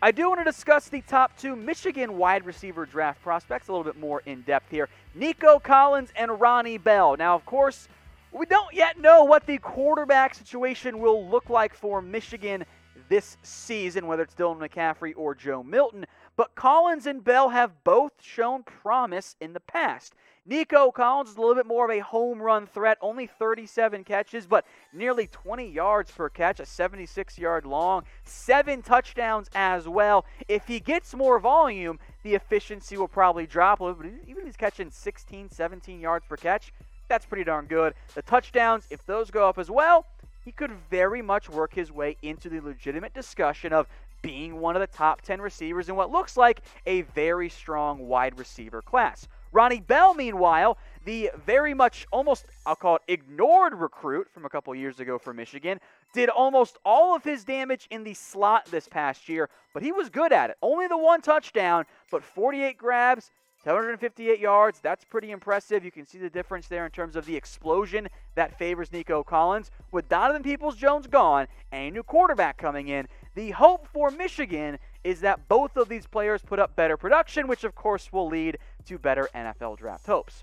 I 0.05 0.11
do 0.11 0.29
want 0.29 0.41
to 0.41 0.45
discuss 0.45 0.89
the 0.89 1.01
top 1.03 1.39
two 1.39 1.55
Michigan 1.55 2.19
wide 2.19 2.45
receiver 2.45 2.87
draft 2.87 3.23
prospects 3.23 3.69
a 3.69 3.73
little 3.73 3.85
bit 3.85 4.01
more 4.01 4.21
in 4.27 4.43
depth 4.43 4.69
here. 4.71 4.89
Nico 5.15 5.61
Collins 5.61 6.11
and 6.17 6.41
Ronnie 6.41 6.79
Bell. 6.79 7.17
Now, 7.17 7.37
of 7.37 7.45
course, 7.45 7.87
we 8.33 8.47
don't 8.47 8.75
yet 8.75 8.99
know 8.99 9.25
what 9.25 9.47
the 9.47 9.59
quarterback 9.59 10.35
situation 10.35 10.99
will 10.99 11.29
look 11.29 11.51
like 11.51 11.75
for 11.75 12.01
Michigan 12.01 12.65
this 13.09 13.37
season, 13.43 14.07
whether 14.07 14.23
it's 14.23 14.35
Dylan 14.35 14.59
McCaffrey 14.59 15.13
or 15.17 15.35
Joe 15.35 15.63
Milton. 15.63 16.07
But 16.35 16.55
Collins 16.55 17.07
and 17.07 17.23
Bell 17.23 17.51
have 17.51 17.85
both 17.85 18.13
shown 18.23 18.63
promise 18.63 19.37
in 19.41 19.53
the 19.53 19.61
past. 19.61 20.15
Nico 20.47 20.91
Collins 20.91 21.31
is 21.31 21.37
a 21.37 21.41
little 21.41 21.55
bit 21.55 21.67
more 21.67 21.85
of 21.85 21.91
a 21.91 22.01
home 22.01 22.41
run 22.41 22.67
threat, 22.67 22.99
only 23.01 23.27
37 23.27 24.03
catches, 24.03 24.47
but 24.47 24.65
nearly 24.93 25.27
20 25.27 25.71
yards 25.71 26.11
per 26.11 26.29
catch, 26.29 26.59
a 26.59 26.67
76 26.67 27.39
yard 27.39 27.65
long, 27.67 28.05
seven 28.25 28.83
touchdowns 28.83 29.49
as 29.55 29.87
well. 29.87 30.25
If 30.49 30.67
he 30.67 30.81
gets 30.81 31.15
more 31.15 31.39
volume, 31.39 32.01
the 32.23 32.35
efficiency 32.35 32.97
will 32.97 33.09
probably 33.09 33.47
drop 33.47 33.81
a 33.81 33.85
little 33.85 34.03
bit. 34.03 34.15
Even 34.27 34.41
if 34.41 34.47
he's 34.47 34.57
catching 34.57 34.91
16, 34.91 35.51
17 35.51 36.01
yards 36.01 36.25
per 36.29 36.37
catch, 36.37 36.73
that's 37.13 37.27
pretty 37.27 37.45
darn 37.45 37.67
good. 37.67 37.93
The 38.15 38.23
touchdowns, 38.23 38.87
if 38.89 39.05
those 39.05 39.31
go 39.31 39.47
up 39.47 39.59
as 39.59 39.71
well, 39.71 40.07
he 40.47 40.51
could 40.51 40.71
very 40.91 41.21
much 41.21 41.51
work 41.51 41.75
his 41.75 41.93
way 41.93 42.17
into 42.23 42.49
the 42.49 42.61
legitimate 42.61 43.13
discussion 43.13 43.75
of 43.75 43.87
being 44.23 44.61
one 44.61 44.77
of 44.77 44.81
the 44.81 44.87
top 44.87 45.21
10 45.21 45.39
receivers 45.43 45.91
in 45.91 45.95
what 45.95 46.11
looks 46.11 46.39
like 46.39 46.63
a 46.87 47.03
very 47.03 47.51
strong 47.51 47.99
wide 48.09 48.39
receiver 48.39 48.81
class. 48.81 49.29
Ronnie 49.53 49.81
Bell, 49.81 50.15
meanwhile, 50.15 50.79
the 51.05 51.31
very 51.45 51.75
much 51.75 52.07
almost, 52.11 52.47
I'll 52.65 52.77
call 52.77 52.97
it 52.97 53.03
ignored 53.09 53.75
recruit 53.75 54.29
from 54.33 54.47
a 54.47 54.49
couple 54.49 54.75
years 54.75 54.99
ago 54.99 55.19
for 55.19 55.35
Michigan, 55.35 55.81
did 56.15 56.31
almost 56.31 56.79
all 56.83 57.15
of 57.15 57.25
his 57.25 57.45
damage 57.45 57.89
in 57.91 58.05
the 58.05 58.15
slot 58.15 58.65
this 58.71 58.89
past 58.89 59.29
year, 59.29 59.51
but 59.75 59.83
he 59.83 59.93
was 59.93 60.09
good 60.09 60.33
at 60.33 60.49
it. 60.49 60.57
Only 60.63 60.87
the 60.87 60.97
one 60.97 61.21
touchdown, 61.21 61.85
but 62.11 62.25
48 62.25 62.79
grabs, 62.79 63.31
758 63.65 64.41
yards. 64.41 64.81
That's 64.81 65.05
pretty 65.05 65.31
impressive. 65.31 65.85
You 65.85 65.93
can 65.93 66.07
see 66.07 66.19
the 66.19 66.31
difference 66.31 66.67
there 66.67 66.85
in 66.85 66.91
terms 66.91 67.15
of 67.15 67.27
the 67.27 67.37
explosion 67.37 68.09
that 68.35 68.59
favors 68.59 68.93
Nico 68.93 69.23
Collins. 69.23 69.71
With 69.93 70.09
Donovan 70.09 70.43
Peoples 70.43 70.77
Jones 70.77 71.07
gone 71.07 71.47
and 71.71 71.89
a 71.89 71.91
new 71.91 72.03
quarterback 72.03 72.57
coming 72.57 72.89
in, 72.89 73.07
the 73.35 73.51
hope 73.51 73.87
for 73.87 74.11
Michigan 74.11 74.79
is 75.05 75.21
that 75.21 75.49
both 75.49 75.77
of 75.77 75.89
these 75.89 76.07
players 76.07 76.43
put 76.43 76.59
up 76.59 76.75
better 76.75 76.97
production, 76.97 77.47
which 77.47 77.65
of 77.65 77.75
course 77.75 78.13
will 78.13 78.27
lead 78.27 78.59
to 78.87 78.99
better 78.99 79.29
NFL 79.35 79.79
draft 79.79 80.07
hopes. 80.07 80.43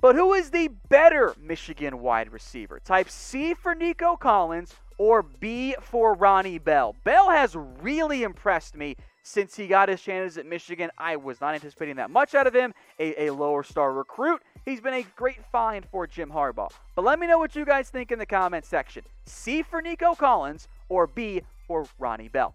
But 0.00 0.16
who 0.16 0.34
is 0.34 0.50
the 0.50 0.68
better 0.88 1.34
Michigan 1.40 2.00
wide 2.00 2.32
receiver? 2.32 2.80
Type 2.84 3.08
C 3.08 3.54
for 3.54 3.74
Nico 3.74 4.16
Collins 4.16 4.74
or 4.98 5.22
B 5.22 5.74
for 5.80 6.14
Ronnie 6.14 6.58
Bell. 6.58 6.94
Bell 7.04 7.30
has 7.30 7.56
really 7.56 8.22
impressed 8.22 8.76
me 8.76 8.96
since 9.24 9.56
he 9.56 9.66
got 9.66 9.88
his 9.88 10.00
chances 10.00 10.38
at 10.38 10.46
Michigan. 10.46 10.90
I 10.96 11.16
was 11.16 11.40
not 11.40 11.54
anticipating 11.54 11.96
that 11.96 12.10
much 12.10 12.34
out 12.34 12.46
of 12.46 12.54
him. 12.54 12.72
A, 13.00 13.26
a 13.26 13.32
lower 13.32 13.64
star 13.64 13.92
recruit. 13.92 14.42
He's 14.64 14.80
been 14.80 14.94
a 14.94 15.02
great 15.16 15.44
find 15.50 15.84
for 15.90 16.06
Jim 16.06 16.30
Harbaugh. 16.30 16.70
But 16.94 17.04
let 17.04 17.18
me 17.18 17.26
know 17.26 17.38
what 17.38 17.56
you 17.56 17.64
guys 17.64 17.90
think 17.90 18.12
in 18.12 18.18
the 18.18 18.26
comment 18.26 18.64
section. 18.64 19.02
C 19.24 19.62
for 19.62 19.82
Nico 19.82 20.14
Collins 20.14 20.68
or 20.88 21.06
B 21.06 21.42
for 21.66 21.86
Ronnie 21.98 22.28
Bell. 22.28 22.54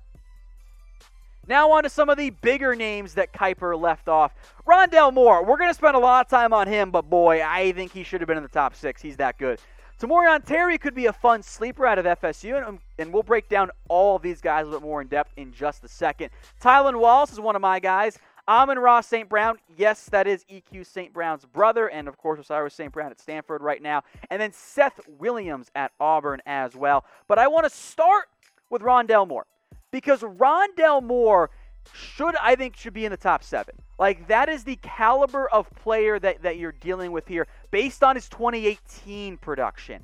Now 1.48 1.72
on 1.72 1.82
to 1.82 1.90
some 1.90 2.10
of 2.10 2.18
the 2.18 2.30
bigger 2.30 2.76
names 2.76 3.16
that 3.16 3.34
Kiper 3.34 3.80
left 3.80 4.08
off. 4.08 4.36
Rondale 4.68 5.12
Moore, 5.12 5.44
we're 5.44 5.58
going 5.58 5.72
to 5.72 5.76
spend 5.76 5.96
a 5.96 6.00
lot 6.00 6.28
of 6.28 6.30
time 6.30 6.54
on 6.54 6.68
him, 6.68 6.92
but 6.92 7.10
boy, 7.10 7.42
I 7.44 7.72
think 7.72 7.92
he 7.92 8.04
should 8.04 8.22
have 8.22 8.28
been 8.28 8.38
in 8.38 8.44
the 8.44 8.50
top 8.50 8.76
six. 8.76 9.02
He's 9.02 9.18
that 9.18 9.40
good. 9.40 9.60
Tamorrion 10.00 10.46
Terry 10.46 10.78
could 10.78 10.96
be 10.96 11.08
a 11.08 11.14
fun 11.14 11.44
sleeper 11.44 11.86
out 11.86 12.00
of 12.00 12.06
FSU, 12.06 12.56
and, 12.56 12.66
um, 12.66 12.80
and 12.98 13.12
we'll 13.12 13.22
break 13.22 13.50
down 13.50 13.70
all 13.90 14.16
of 14.16 14.22
these 14.22 14.40
guys 14.40 14.62
a 14.62 14.66
little 14.66 14.80
bit 14.80 14.86
more 14.86 15.02
in 15.02 15.08
depth 15.08 15.34
in 15.36 15.52
just 15.52 15.84
a 15.84 15.90
second. 15.90 16.30
Tylan 16.62 16.98
Wallace 17.00 17.34
is 17.34 17.40
one 17.40 17.58
of 17.58 17.62
my 17.62 17.80
guys. 17.80 18.18
Amon-Ra 18.48 19.02
St. 19.02 19.28
Brown, 19.28 19.60
yes, 19.78 20.06
that 20.06 20.26
is 20.26 20.46
EQ 20.50 20.86
St. 20.86 21.14
Brown's 21.14 21.44
brother, 21.46 21.88
and 21.88 22.08
of 22.08 22.18
course 22.18 22.40
Osiris 22.40 22.74
St. 22.74 22.92
Brown 22.94 23.12
at 23.12 23.20
Stanford 23.20 23.62
right 23.62 23.82
now, 23.82 24.02
and 24.30 24.42
then 24.42 24.54
Seth 24.54 25.02
Williams 25.20 25.70
at 25.76 25.92
Auburn 26.00 26.42
as 26.46 26.76
well. 26.76 27.06
But 27.28 27.38
I 27.38 27.48
want 27.48 27.66
to 27.66 27.70
start 27.70 28.30
with 28.70 28.82
Rondale 28.82 29.28
Moore 29.28 29.46
because 29.92 30.22
Rondale 30.22 31.04
Moore 31.04 31.50
should 31.94 32.36
I 32.42 32.56
think 32.56 32.76
should 32.76 32.94
be 32.94 33.06
in 33.06 33.12
the 33.12 33.18
top 33.18 33.44
seven. 33.44 33.76
Like 33.98 34.28
that 34.28 34.50
is 34.50 34.64
the 34.64 34.78
caliber 34.78 35.50
of 35.50 35.70
player 35.72 36.20
that, 36.20 36.42
that 36.44 36.58
you're 36.58 36.72
dealing 36.72 37.12
with 37.12 37.28
here 37.28 37.48
based 37.72 38.04
on 38.04 38.16
his 38.16 38.30
2018 38.30 39.38
production. 39.38 40.04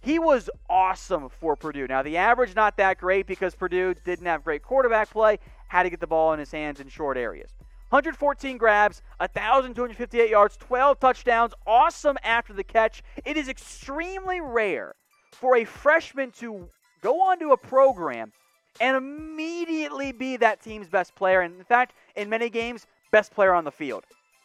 He 0.00 0.18
was 0.18 0.50
awesome 0.68 1.28
for 1.28 1.56
Purdue. 1.56 1.86
Now 1.86 2.02
the 2.02 2.16
average 2.16 2.54
not 2.54 2.76
that 2.76 2.98
great 2.98 3.26
because 3.26 3.54
Purdue 3.54 3.94
didn't 4.04 4.26
have 4.26 4.44
great 4.44 4.62
quarterback 4.62 5.10
play, 5.10 5.38
had 5.68 5.84
to 5.84 5.90
get 5.90 6.00
the 6.00 6.06
ball 6.06 6.32
in 6.32 6.38
his 6.38 6.52
hands 6.52 6.80
in 6.80 6.88
short 6.88 7.16
areas. 7.16 7.50
114 7.90 8.56
grabs, 8.56 9.00
1,258 9.18 10.28
yards, 10.28 10.56
12 10.56 10.98
touchdowns, 10.98 11.54
awesome 11.66 12.16
after 12.24 12.52
the 12.52 12.64
catch. 12.64 13.02
It 13.24 13.36
is 13.36 13.48
extremely 13.48 14.40
rare 14.40 14.94
for 15.30 15.56
a 15.56 15.64
freshman 15.64 16.32
to 16.32 16.68
go 17.00 17.20
on 17.22 17.38
to 17.38 17.52
a 17.52 17.56
program 17.56 18.32
and 18.80 18.96
immediately 18.96 20.12
be 20.12 20.36
that 20.38 20.62
team's 20.62 20.88
best 20.88 21.14
player. 21.14 21.40
And 21.40 21.56
in 21.56 21.64
fact, 21.64 21.94
in 22.14 22.28
many 22.28 22.50
games, 22.50 22.86
best 23.10 23.32
player 23.32 23.54
on 23.54 23.64
the 23.64 23.70
field. 23.70 24.04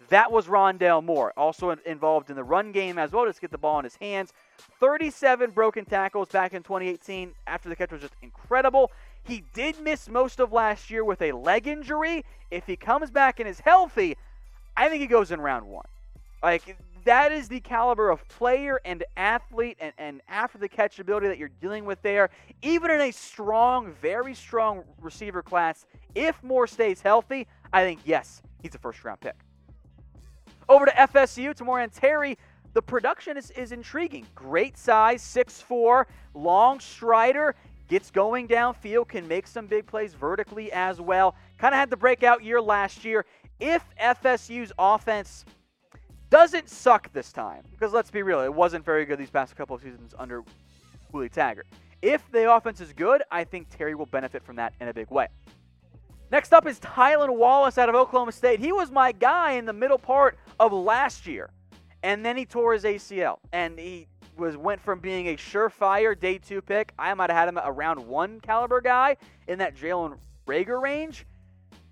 That 0.09 0.31
was 0.31 0.47
Rondale 0.47 1.03
Moore, 1.03 1.31
also 1.37 1.69
involved 1.85 2.29
in 2.29 2.35
the 2.35 2.43
run 2.43 2.71
game 2.71 2.97
as 2.97 3.11
well, 3.11 3.25
just 3.25 3.39
get 3.39 3.51
the 3.51 3.57
ball 3.57 3.79
in 3.79 3.85
his 3.85 3.95
hands. 3.95 4.33
37 4.79 5.51
broken 5.51 5.85
tackles 5.85 6.27
back 6.29 6.53
in 6.53 6.63
2018 6.63 7.31
after 7.47 7.69
the 7.69 7.75
catch 7.75 7.91
was 7.91 8.01
just 8.01 8.15
incredible. 8.21 8.91
He 9.23 9.43
did 9.53 9.79
miss 9.79 10.09
most 10.09 10.39
of 10.39 10.51
last 10.51 10.89
year 10.89 11.05
with 11.05 11.21
a 11.21 11.31
leg 11.31 11.67
injury. 11.67 12.25
If 12.49 12.65
he 12.65 12.75
comes 12.75 13.11
back 13.11 13.39
and 13.39 13.47
is 13.47 13.59
healthy, 13.59 14.17
I 14.75 14.89
think 14.89 15.01
he 15.01 15.07
goes 15.07 15.31
in 15.31 15.39
round 15.39 15.67
one. 15.67 15.85
Like 16.43 16.75
that 17.05 17.31
is 17.31 17.47
the 17.47 17.59
caliber 17.59 18.09
of 18.09 18.27
player 18.27 18.79
and 18.85 19.03
athlete 19.17 19.77
and, 19.79 19.93
and 19.97 20.21
after 20.27 20.57
the 20.57 20.69
catch 20.69 20.99
ability 20.99 21.27
that 21.27 21.37
you're 21.37 21.49
dealing 21.61 21.85
with 21.85 22.01
there. 22.01 22.29
Even 22.61 22.91
in 22.91 23.01
a 23.01 23.11
strong, 23.11 23.93
very 24.01 24.33
strong 24.33 24.83
receiver 24.99 25.41
class, 25.41 25.85
if 26.15 26.41
Moore 26.43 26.67
stays 26.67 27.01
healthy, 27.01 27.47
I 27.73 27.83
think, 27.83 28.01
yes, 28.05 28.41
he's 28.61 28.75
a 28.75 28.77
first 28.77 29.03
round 29.03 29.19
pick. 29.21 29.35
Over 30.69 30.85
to 30.85 30.91
FSU, 30.91 31.55
Tamorrion 31.55 31.89
Terry. 31.93 32.37
The 32.73 32.81
production 32.81 33.35
is, 33.35 33.51
is 33.51 33.73
intriguing. 33.73 34.25
Great 34.33 34.77
size, 34.77 35.21
6'4, 35.21 36.05
long 36.33 36.79
strider, 36.79 37.55
gets 37.89 38.09
going 38.09 38.47
downfield, 38.47 39.09
can 39.09 39.27
make 39.27 39.45
some 39.45 39.67
big 39.67 39.85
plays 39.85 40.13
vertically 40.13 40.71
as 40.71 41.01
well. 41.01 41.35
Kind 41.57 41.73
of 41.73 41.79
had 41.79 41.89
the 41.89 41.97
breakout 41.97 42.43
year 42.43 42.61
last 42.61 43.03
year. 43.03 43.25
If 43.59 43.83
FSU's 44.01 44.71
offense 44.79 45.45
doesn't 46.31 46.69
suck 46.69 47.11
this 47.13 47.31
time, 47.31 47.63
because 47.71 47.93
let's 47.93 48.09
be 48.09 48.23
real, 48.23 48.39
it 48.39 48.51
wasn't 48.51 48.83
very 48.83 49.05
good 49.05 49.19
these 49.19 49.29
past 49.29 49.55
couple 49.55 49.75
of 49.75 49.83
seasons 49.83 50.15
under 50.17 50.43
Willie 51.11 51.29
Taggart. 51.29 51.67
If 52.01 52.23
the 52.31 52.51
offense 52.51 52.81
is 52.81 52.93
good, 52.93 53.21
I 53.29 53.43
think 53.43 53.67
Terry 53.69 53.93
will 53.93 54.07
benefit 54.07 54.41
from 54.41 54.55
that 54.55 54.73
in 54.79 54.87
a 54.87 54.93
big 54.93 55.11
way. 55.11 55.27
Next 56.31 56.53
up 56.53 56.65
is 56.65 56.79
Tylan 56.79 57.35
Wallace 57.35 57.77
out 57.77 57.89
of 57.89 57.95
Oklahoma 57.95 58.31
State. 58.31 58.61
He 58.61 58.71
was 58.71 58.89
my 58.89 59.11
guy 59.11 59.51
in 59.51 59.65
the 59.65 59.73
middle 59.73 59.99
part 59.99 60.39
of 60.57 60.71
last 60.71 61.27
year, 61.27 61.49
and 62.01 62.25
then 62.25 62.37
he 62.37 62.45
tore 62.45 62.73
his 62.73 62.85
ACL, 62.85 63.39
and 63.51 63.77
he 63.77 64.07
was 64.37 64.55
went 64.55 64.81
from 64.81 64.99
being 64.99 65.27
a 65.27 65.35
surefire 65.35 66.17
day 66.17 66.37
two 66.37 66.61
pick. 66.61 66.93
I 66.97 67.13
might 67.13 67.29
have 67.29 67.37
had 67.37 67.49
him 67.49 67.59
a 67.61 67.71
round 67.71 67.99
one 67.99 68.39
caliber 68.39 68.79
guy 68.79 69.17
in 69.47 69.59
that 69.59 69.75
Jalen 69.75 70.17
Reagor 70.47 70.81
range 70.81 71.25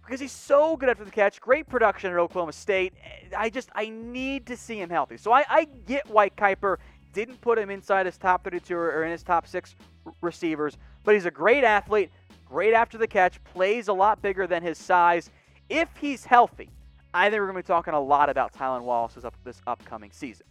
because 0.10 0.20
he's 0.20 0.32
so 0.32 0.76
good 0.76 0.90
after 0.90 1.06
the 1.06 1.12
catch. 1.12 1.40
Great 1.40 1.70
production 1.70 2.12
at 2.12 2.18
Oklahoma 2.18 2.52
State. 2.52 2.94
I 3.38 3.52
just 3.52 3.70
I 3.76 3.90
need 3.90 4.48
to 4.48 4.58
see 4.58 4.82
him 4.82 4.90
healthy. 4.90 5.18
So 5.18 5.32
I, 5.32 5.46
I 5.48 5.68
get 5.86 6.10
why 6.10 6.30
Kiper 6.30 6.78
didn't 7.14 7.40
put 7.42 7.60
him 7.60 7.70
inside 7.70 8.08
his 8.08 8.18
top 8.18 8.44
32 8.44 8.76
or 8.76 9.04
in 9.04 9.12
his 9.12 9.22
top 9.22 9.46
six 9.46 9.76
receivers, 10.22 10.78
but 11.04 11.14
he's 11.14 11.26
a 11.26 11.32
great 11.32 11.64
athlete, 11.64 12.10
great 12.44 12.74
after 12.74 12.98
the 12.98 13.08
catch, 13.08 13.44
plays 13.44 13.88
a 13.88 13.94
lot 13.94 14.20
bigger 14.20 14.48
than 14.48 14.64
his 14.64 14.80
size. 14.80 15.30
If 15.70 15.90
he's 16.02 16.26
healthy, 16.26 16.72
I 17.14 17.30
think 17.30 17.40
we're 17.40 17.52
going 17.52 17.58
to 17.58 17.64
be 17.64 17.68
talking 17.68 17.94
a 17.94 18.02
lot 18.02 18.30
about 18.30 18.52
Tylan 18.52 18.82
Wallace 18.82 19.24
up 19.24 19.36
this 19.44 19.62
upcoming 19.68 20.10
season. 20.12 20.48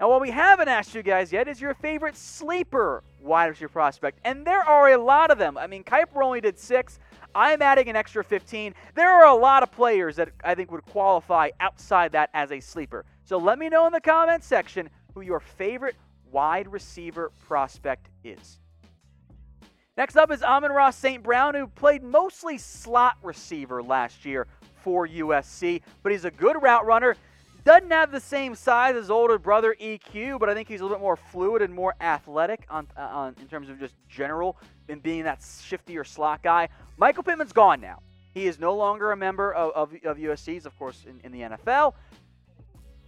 Now, 0.00 0.10
what 0.10 0.20
we 0.20 0.30
haven't 0.30 0.68
asked 0.68 0.94
you 0.94 1.02
guys 1.02 1.32
yet 1.32 1.46
is 1.46 1.60
your 1.60 1.72
favorite 1.74 2.16
sleeper 2.16 3.04
wide 3.22 3.46
receiver 3.46 3.68
prospect, 3.68 4.18
and 4.24 4.44
there 4.44 4.62
are 4.62 4.90
a 4.90 4.98
lot 4.98 5.30
of 5.30 5.38
them. 5.38 5.56
I 5.56 5.68
mean, 5.68 5.84
Kiper 5.84 6.22
only 6.22 6.40
did 6.40 6.58
six. 6.58 6.98
I'm 7.36 7.60
adding 7.60 7.90
an 7.90 7.96
extra 7.96 8.24
15. 8.24 8.74
There 8.94 9.10
are 9.10 9.26
a 9.26 9.34
lot 9.34 9.62
of 9.62 9.70
players 9.70 10.16
that 10.16 10.30
I 10.42 10.54
think 10.54 10.72
would 10.72 10.86
qualify 10.86 11.50
outside 11.60 12.12
that 12.12 12.30
as 12.32 12.50
a 12.50 12.60
sleeper. 12.60 13.04
So 13.24 13.36
let 13.36 13.58
me 13.58 13.68
know 13.68 13.86
in 13.86 13.92
the 13.92 14.00
comments 14.00 14.46
section 14.46 14.88
who 15.14 15.20
your 15.20 15.40
favorite 15.40 15.96
wide 16.32 16.66
receiver 16.66 17.30
prospect 17.46 18.08
is. 18.24 18.58
Next 19.98 20.16
up 20.16 20.30
is 20.30 20.42
Amon-Ra 20.42 20.90
St. 20.90 21.22
Brown, 21.22 21.54
who 21.54 21.66
played 21.66 22.02
mostly 22.02 22.56
slot 22.56 23.18
receiver 23.22 23.82
last 23.82 24.24
year 24.24 24.46
for 24.82 25.06
USC, 25.06 25.82
but 26.02 26.12
he's 26.12 26.24
a 26.24 26.30
good 26.30 26.62
route 26.62 26.86
runner. 26.86 27.16
Doesn't 27.66 27.90
have 27.90 28.12
the 28.12 28.20
same 28.20 28.54
size 28.54 28.94
as 28.94 29.10
older 29.10 29.40
brother 29.40 29.74
EQ, 29.80 30.38
but 30.38 30.48
I 30.48 30.54
think 30.54 30.68
he's 30.68 30.78
a 30.78 30.84
little 30.84 30.98
bit 30.98 31.02
more 31.02 31.16
fluid 31.16 31.62
and 31.62 31.74
more 31.74 31.96
athletic 32.00 32.64
on, 32.70 32.86
uh, 32.96 33.00
on 33.00 33.34
in 33.40 33.48
terms 33.48 33.68
of 33.68 33.80
just 33.80 33.96
general 34.08 34.56
and 34.88 35.02
being 35.02 35.24
that 35.24 35.40
shiftier 35.40 36.06
slot 36.06 36.44
guy. 36.44 36.68
Michael 36.96 37.24
Pittman's 37.24 37.52
gone 37.52 37.80
now. 37.80 38.02
He 38.34 38.46
is 38.46 38.60
no 38.60 38.76
longer 38.76 39.10
a 39.10 39.16
member 39.16 39.52
of, 39.52 39.72
of, 39.72 39.98
of 40.04 40.16
USC. 40.16 40.52
He's, 40.52 40.64
of 40.64 40.78
course, 40.78 41.06
in, 41.08 41.18
in 41.24 41.32
the 41.32 41.56
NFL. 41.56 41.94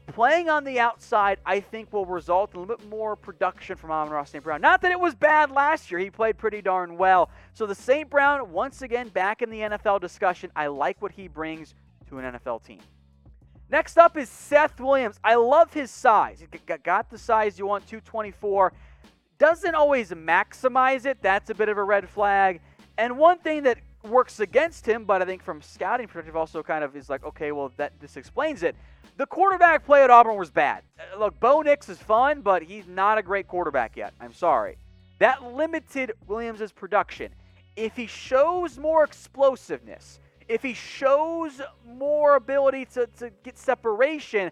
Playing 0.09 0.49
on 0.49 0.65
the 0.65 0.81
outside, 0.81 1.39
I 1.47 1.61
think, 1.61 1.93
will 1.93 2.07
result 2.07 2.51
in 2.51 2.57
a 2.57 2.61
little 2.61 2.77
bit 2.79 2.89
more 2.89 3.15
production 3.15 3.77
from 3.77 3.93
Amon-Ra 3.93 4.25
St. 4.25 4.43
Brown. 4.43 4.61
Not 4.61 4.83
that 4.83 4.91
it 4.91 4.99
was 4.99 5.15
bad 5.15 5.53
last 5.53 5.89
year. 5.89 6.01
He 6.01 6.11
played 6.11 6.37
pretty 6.37 6.63
darn 6.63 6.97
well. 6.97 7.31
So 7.55 7.65
the 7.65 7.77
St. 7.77 8.11
Brown, 8.11 8.51
once 8.51 8.83
again, 8.83 9.07
back 9.07 9.41
in 9.41 9.51
the 9.51 9.61
NFL 9.61 10.01
discussion. 10.01 10.51
I 10.57 10.67
like 10.67 11.01
what 11.01 11.13
he 11.13 11.29
brings 11.29 11.77
to 12.09 12.19
an 12.19 12.35
NFL 12.35 12.65
team. 12.65 12.81
Next 13.71 13.99
up 13.99 14.17
is 14.17 14.31
Seth 14.31 14.81
Williams. 14.81 15.21
I 15.23 15.35
love 15.35 15.73
his 15.73 15.91
size. 15.91 16.41
He 16.41 16.59
got 16.83 17.11
the 17.11 17.19
size 17.19 17.59
you 17.59 17.67
want, 17.67 17.87
224. 17.87 18.73
Doesn't 19.39 19.75
always 19.75 20.11
maximize 20.11 21.05
it. 21.05 21.19
That's 21.21 21.51
a 21.51 21.55
bit 21.55 21.69
of 21.69 21.77
a 21.77 21.85
red 21.85 22.09
flag. 22.09 22.61
And 22.97 23.19
one 23.19 23.39
thing 23.39 23.63
that 23.65 23.79
works 24.03 24.41
against 24.41 24.87
him, 24.87 25.05
but 25.05 25.23
I 25.23 25.25
think 25.25 25.43
from 25.43 25.61
scouting 25.61 26.07
perspective 26.07 26.37
also 26.37 26.63
kind 26.63 26.83
of 26.83 26.97
is 26.97 27.11
like, 27.11 27.25
okay, 27.25 27.53
well 27.53 27.73
that 27.77 27.93
this 28.01 28.17
explains 28.17 28.63
it. 28.63 28.75
The 29.17 29.27
quarterback 29.27 29.85
play 29.85 30.03
at 30.03 30.11
Auburn 30.11 30.37
was 30.37 30.51
bad. 30.51 30.83
Uh, 30.99 31.19
look, 31.19 31.39
Bo 31.41 31.61
Nix 31.63 31.89
is 31.89 31.99
fun, 31.99 32.41
but 32.41 32.63
he's 32.63 32.87
not 32.87 33.19
a 33.19 33.23
great 33.23 33.49
quarterback 33.49 33.97
yet. 33.97 34.15
I'm 34.21 34.33
sorry. 34.33 34.79
That 35.19 35.43
limited 35.55 36.13
Williams' 36.27 36.73
production. 36.73 37.33
If 37.77 37.97
he 37.97 38.07
shows 38.07 38.79
more 38.79 39.05
explosiveness, 39.05 40.21
if 40.49 40.63
he 40.63 40.75
shows 40.75 41.61
more 41.87 42.37
ability 42.37 42.87
to, 42.87 43.07
to 43.19 43.31
get 43.43 43.59
separation, 43.59 44.51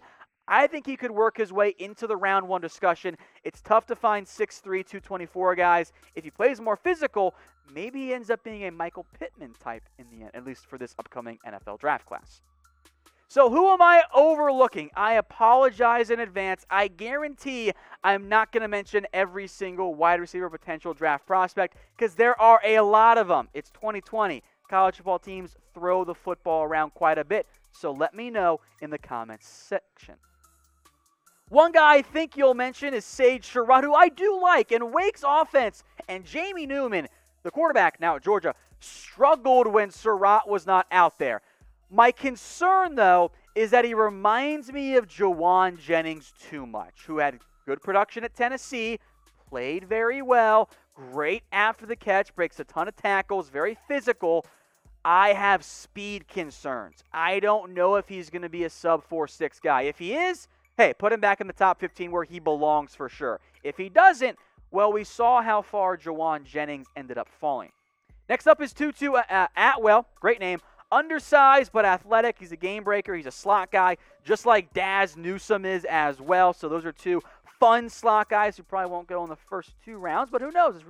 I 0.48 0.66
think 0.66 0.86
he 0.86 0.96
could 0.96 1.10
work 1.10 1.36
his 1.36 1.52
way 1.52 1.74
into 1.78 2.06
the 2.06 2.16
round 2.16 2.46
one 2.46 2.60
discussion. 2.60 3.16
It's 3.42 3.60
tough 3.60 3.86
to 3.86 3.96
find 3.96 4.26
6'3, 4.26 4.62
224 4.62 5.54
guys. 5.56 5.92
If 6.14 6.24
he 6.24 6.30
plays 6.30 6.60
more 6.60 6.76
physical, 6.76 7.34
maybe 7.74 8.00
he 8.00 8.14
ends 8.14 8.30
up 8.30 8.44
being 8.44 8.66
a 8.66 8.70
Michael 8.70 9.06
Pittman 9.18 9.54
type 9.58 9.82
in 9.98 10.06
the 10.10 10.24
end, 10.24 10.30
at 10.34 10.44
least 10.44 10.66
for 10.66 10.78
this 10.78 10.94
upcoming 10.98 11.38
NFL 11.46 11.80
draft 11.80 12.06
class. 12.06 12.42
So, 13.28 13.50
who 13.50 13.72
am 13.72 13.82
I 13.82 14.04
overlooking? 14.14 14.90
I 14.94 15.14
apologize 15.14 16.10
in 16.10 16.20
advance. 16.20 16.64
I 16.70 16.86
guarantee 16.86 17.72
I'm 18.04 18.28
not 18.28 18.52
going 18.52 18.60
to 18.60 18.68
mention 18.68 19.04
every 19.12 19.48
single 19.48 19.96
wide 19.96 20.20
receiver 20.20 20.48
potential 20.48 20.94
draft 20.94 21.26
prospect 21.26 21.76
because 21.96 22.14
there 22.14 22.40
are 22.40 22.60
a 22.64 22.78
lot 22.80 23.18
of 23.18 23.26
them. 23.26 23.48
It's 23.52 23.70
2020 23.70 24.44
college 24.68 24.96
football 24.96 25.18
teams 25.18 25.56
throw 25.74 26.04
the 26.04 26.14
football 26.14 26.62
around 26.62 26.94
quite 26.94 27.18
a 27.18 27.24
bit. 27.24 27.46
So 27.72 27.92
let 27.92 28.14
me 28.14 28.30
know 28.30 28.60
in 28.80 28.90
the 28.90 28.98
comments 28.98 29.48
section. 29.48 30.14
One 31.48 31.70
guy 31.70 31.96
I 31.96 32.02
think 32.02 32.36
you'll 32.36 32.54
mention 32.54 32.92
is 32.92 33.04
Sage 33.04 33.46
Surratt, 33.46 33.84
who 33.84 33.94
I 33.94 34.08
do 34.08 34.40
like. 34.42 34.72
And 34.72 34.92
Wake's 34.92 35.22
offense 35.24 35.84
and 36.08 36.24
Jamie 36.24 36.66
Newman, 36.66 37.06
the 37.44 37.50
quarterback 37.50 38.00
now 38.00 38.16
at 38.16 38.24
Georgia, 38.24 38.54
struggled 38.80 39.68
when 39.68 39.90
Surratt 39.90 40.48
was 40.48 40.66
not 40.66 40.86
out 40.90 41.18
there. 41.18 41.42
My 41.88 42.10
concern, 42.10 42.96
though, 42.96 43.30
is 43.54 43.70
that 43.70 43.84
he 43.84 43.94
reminds 43.94 44.72
me 44.72 44.96
of 44.96 45.06
Jauan 45.06 45.78
Jennings 45.78 46.34
too 46.50 46.66
much, 46.66 47.04
who 47.06 47.18
had 47.18 47.38
good 47.64 47.80
production 47.80 48.24
at 48.24 48.34
Tennessee, 48.34 48.98
played 49.48 49.84
very 49.84 50.22
well, 50.22 50.68
great 50.94 51.44
after 51.52 51.86
the 51.86 51.94
catch, 51.94 52.34
breaks 52.34 52.58
a 52.58 52.64
ton 52.64 52.88
of 52.88 52.96
tackles, 52.96 53.48
very 53.50 53.76
physical, 53.86 54.44
I 55.08 55.34
have 55.34 55.64
speed 55.64 56.26
concerns. 56.26 57.04
I 57.12 57.38
don't 57.38 57.74
know 57.74 57.94
if 57.94 58.08
he's 58.08 58.28
going 58.28 58.42
to 58.42 58.48
be 58.48 58.64
a 58.64 58.70
sub 58.70 59.04
4 59.04 59.28
6 59.28 59.60
guy. 59.60 59.82
If 59.82 60.00
he 60.00 60.14
is, 60.14 60.48
hey, 60.76 60.94
put 60.94 61.12
him 61.12 61.20
back 61.20 61.40
in 61.40 61.46
the 61.46 61.52
top 61.52 61.78
15 61.78 62.10
where 62.10 62.24
he 62.24 62.40
belongs 62.40 62.96
for 62.96 63.08
sure. 63.08 63.38
If 63.62 63.76
he 63.76 63.88
doesn't, 63.88 64.36
well, 64.72 64.92
we 64.92 65.04
saw 65.04 65.42
how 65.42 65.62
far 65.62 65.96
Jauan 65.96 66.42
Jennings 66.42 66.88
ended 66.96 67.18
up 67.18 67.28
falling. 67.40 67.70
Next 68.28 68.48
up 68.48 68.60
is 68.60 68.72
Tutu 68.72 69.12
uh, 69.12 69.46
Atwell. 69.56 70.08
Great 70.18 70.40
name. 70.40 70.58
Undersized 70.90 71.70
but 71.70 71.84
athletic. 71.84 72.36
He's 72.40 72.50
a 72.50 72.56
game 72.56 72.82
breaker. 72.82 73.14
He's 73.14 73.26
a 73.26 73.30
slot 73.30 73.70
guy, 73.70 73.98
just 74.24 74.44
like 74.44 74.74
Dazz 74.74 75.16
Newsome 75.16 75.64
is 75.64 75.84
as 75.88 76.20
well. 76.20 76.52
So 76.52 76.68
those 76.68 76.84
are 76.84 76.90
two 76.90 77.22
fun 77.58 77.88
slot 77.88 78.28
guys 78.28 78.56
who 78.56 78.62
probably 78.62 78.90
won't 78.90 79.08
go 79.08 79.22
in 79.24 79.30
the 79.30 79.36
first 79.36 79.74
two 79.84 79.98
rounds, 79.98 80.30
but 80.30 80.40
who 80.40 80.50
knows? 80.50 80.82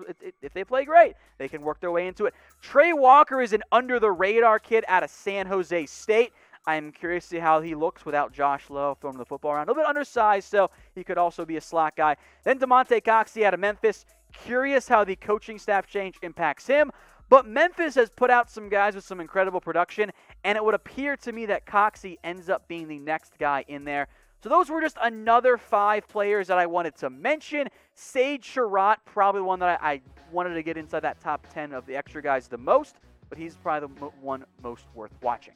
If 0.42 0.52
they 0.52 0.64
play 0.64 0.84
great, 0.84 1.14
they 1.38 1.48
can 1.48 1.62
work 1.62 1.80
their 1.80 1.90
way 1.90 2.06
into 2.06 2.26
it. 2.26 2.34
Tre 2.60 2.92
Walker 2.92 3.40
is 3.40 3.52
an 3.52 3.62
under 3.72 3.98
the 4.00 4.10
radar 4.10 4.58
kid 4.58 4.84
out 4.88 5.02
of 5.02 5.10
San 5.10 5.46
Jose 5.46 5.86
State. 5.86 6.32
I'm 6.66 6.90
curious 6.90 7.24
to 7.24 7.30
see 7.30 7.38
how 7.38 7.60
he 7.60 7.76
looks 7.76 8.04
without 8.04 8.32
Josh 8.32 8.70
Love 8.70 8.98
throwing 9.00 9.18
the 9.18 9.24
football 9.24 9.52
around. 9.52 9.68
A 9.68 9.70
little 9.70 9.84
bit 9.84 9.88
undersized, 9.88 10.48
so 10.48 10.70
he 10.94 11.04
could 11.04 11.18
also 11.18 11.44
be 11.44 11.56
a 11.56 11.60
slot 11.60 11.94
guy. 11.96 12.16
Then 12.42 12.58
Damonte 12.58 13.00
Coxie 13.02 13.44
out 13.44 13.54
of 13.54 13.60
Memphis. 13.60 14.04
Curious 14.32 14.88
how 14.88 15.04
the 15.04 15.14
coaching 15.14 15.58
staff 15.58 15.86
change 15.86 16.16
impacts 16.22 16.66
him. 16.66 16.90
But 17.28 17.46
Memphis 17.46 17.94
has 17.94 18.10
put 18.10 18.30
out 18.30 18.50
some 18.50 18.68
guys 18.68 18.94
with 18.94 19.04
some 19.04 19.20
incredible 19.20 19.60
production, 19.60 20.10
and 20.44 20.56
it 20.56 20.64
would 20.64 20.74
appear 20.74 21.16
to 21.18 21.32
me 21.32 21.46
that 21.46 21.66
Coxie 21.66 22.18
ends 22.22 22.48
up 22.48 22.68
being 22.68 22.88
the 22.88 22.98
next 22.98 23.38
guy 23.38 23.64
in 23.68 23.84
there. 23.84 24.08
So 24.46 24.50
those 24.50 24.70
were 24.70 24.80
just 24.80 24.96
another 25.02 25.56
five 25.58 26.06
players 26.06 26.46
that 26.46 26.56
I 26.56 26.66
wanted 26.66 26.94
to 26.98 27.10
mention. 27.10 27.66
Sage 27.94 28.48
Surratt, 28.48 29.00
probably 29.04 29.40
one 29.40 29.58
that 29.58 29.80
I, 29.82 29.94
I 29.94 30.00
wanted 30.30 30.54
to 30.54 30.62
get 30.62 30.76
inside 30.76 31.00
that 31.00 31.20
top 31.20 31.48
10 31.52 31.72
of 31.72 31.84
the 31.84 31.96
extra 31.96 32.22
guys 32.22 32.46
the 32.46 32.56
most, 32.56 32.94
but 33.28 33.38
he's 33.38 33.56
probably 33.56 33.88
the 33.98 34.04
one 34.20 34.44
most 34.62 34.84
worth 34.94 35.10
watching. 35.20 35.54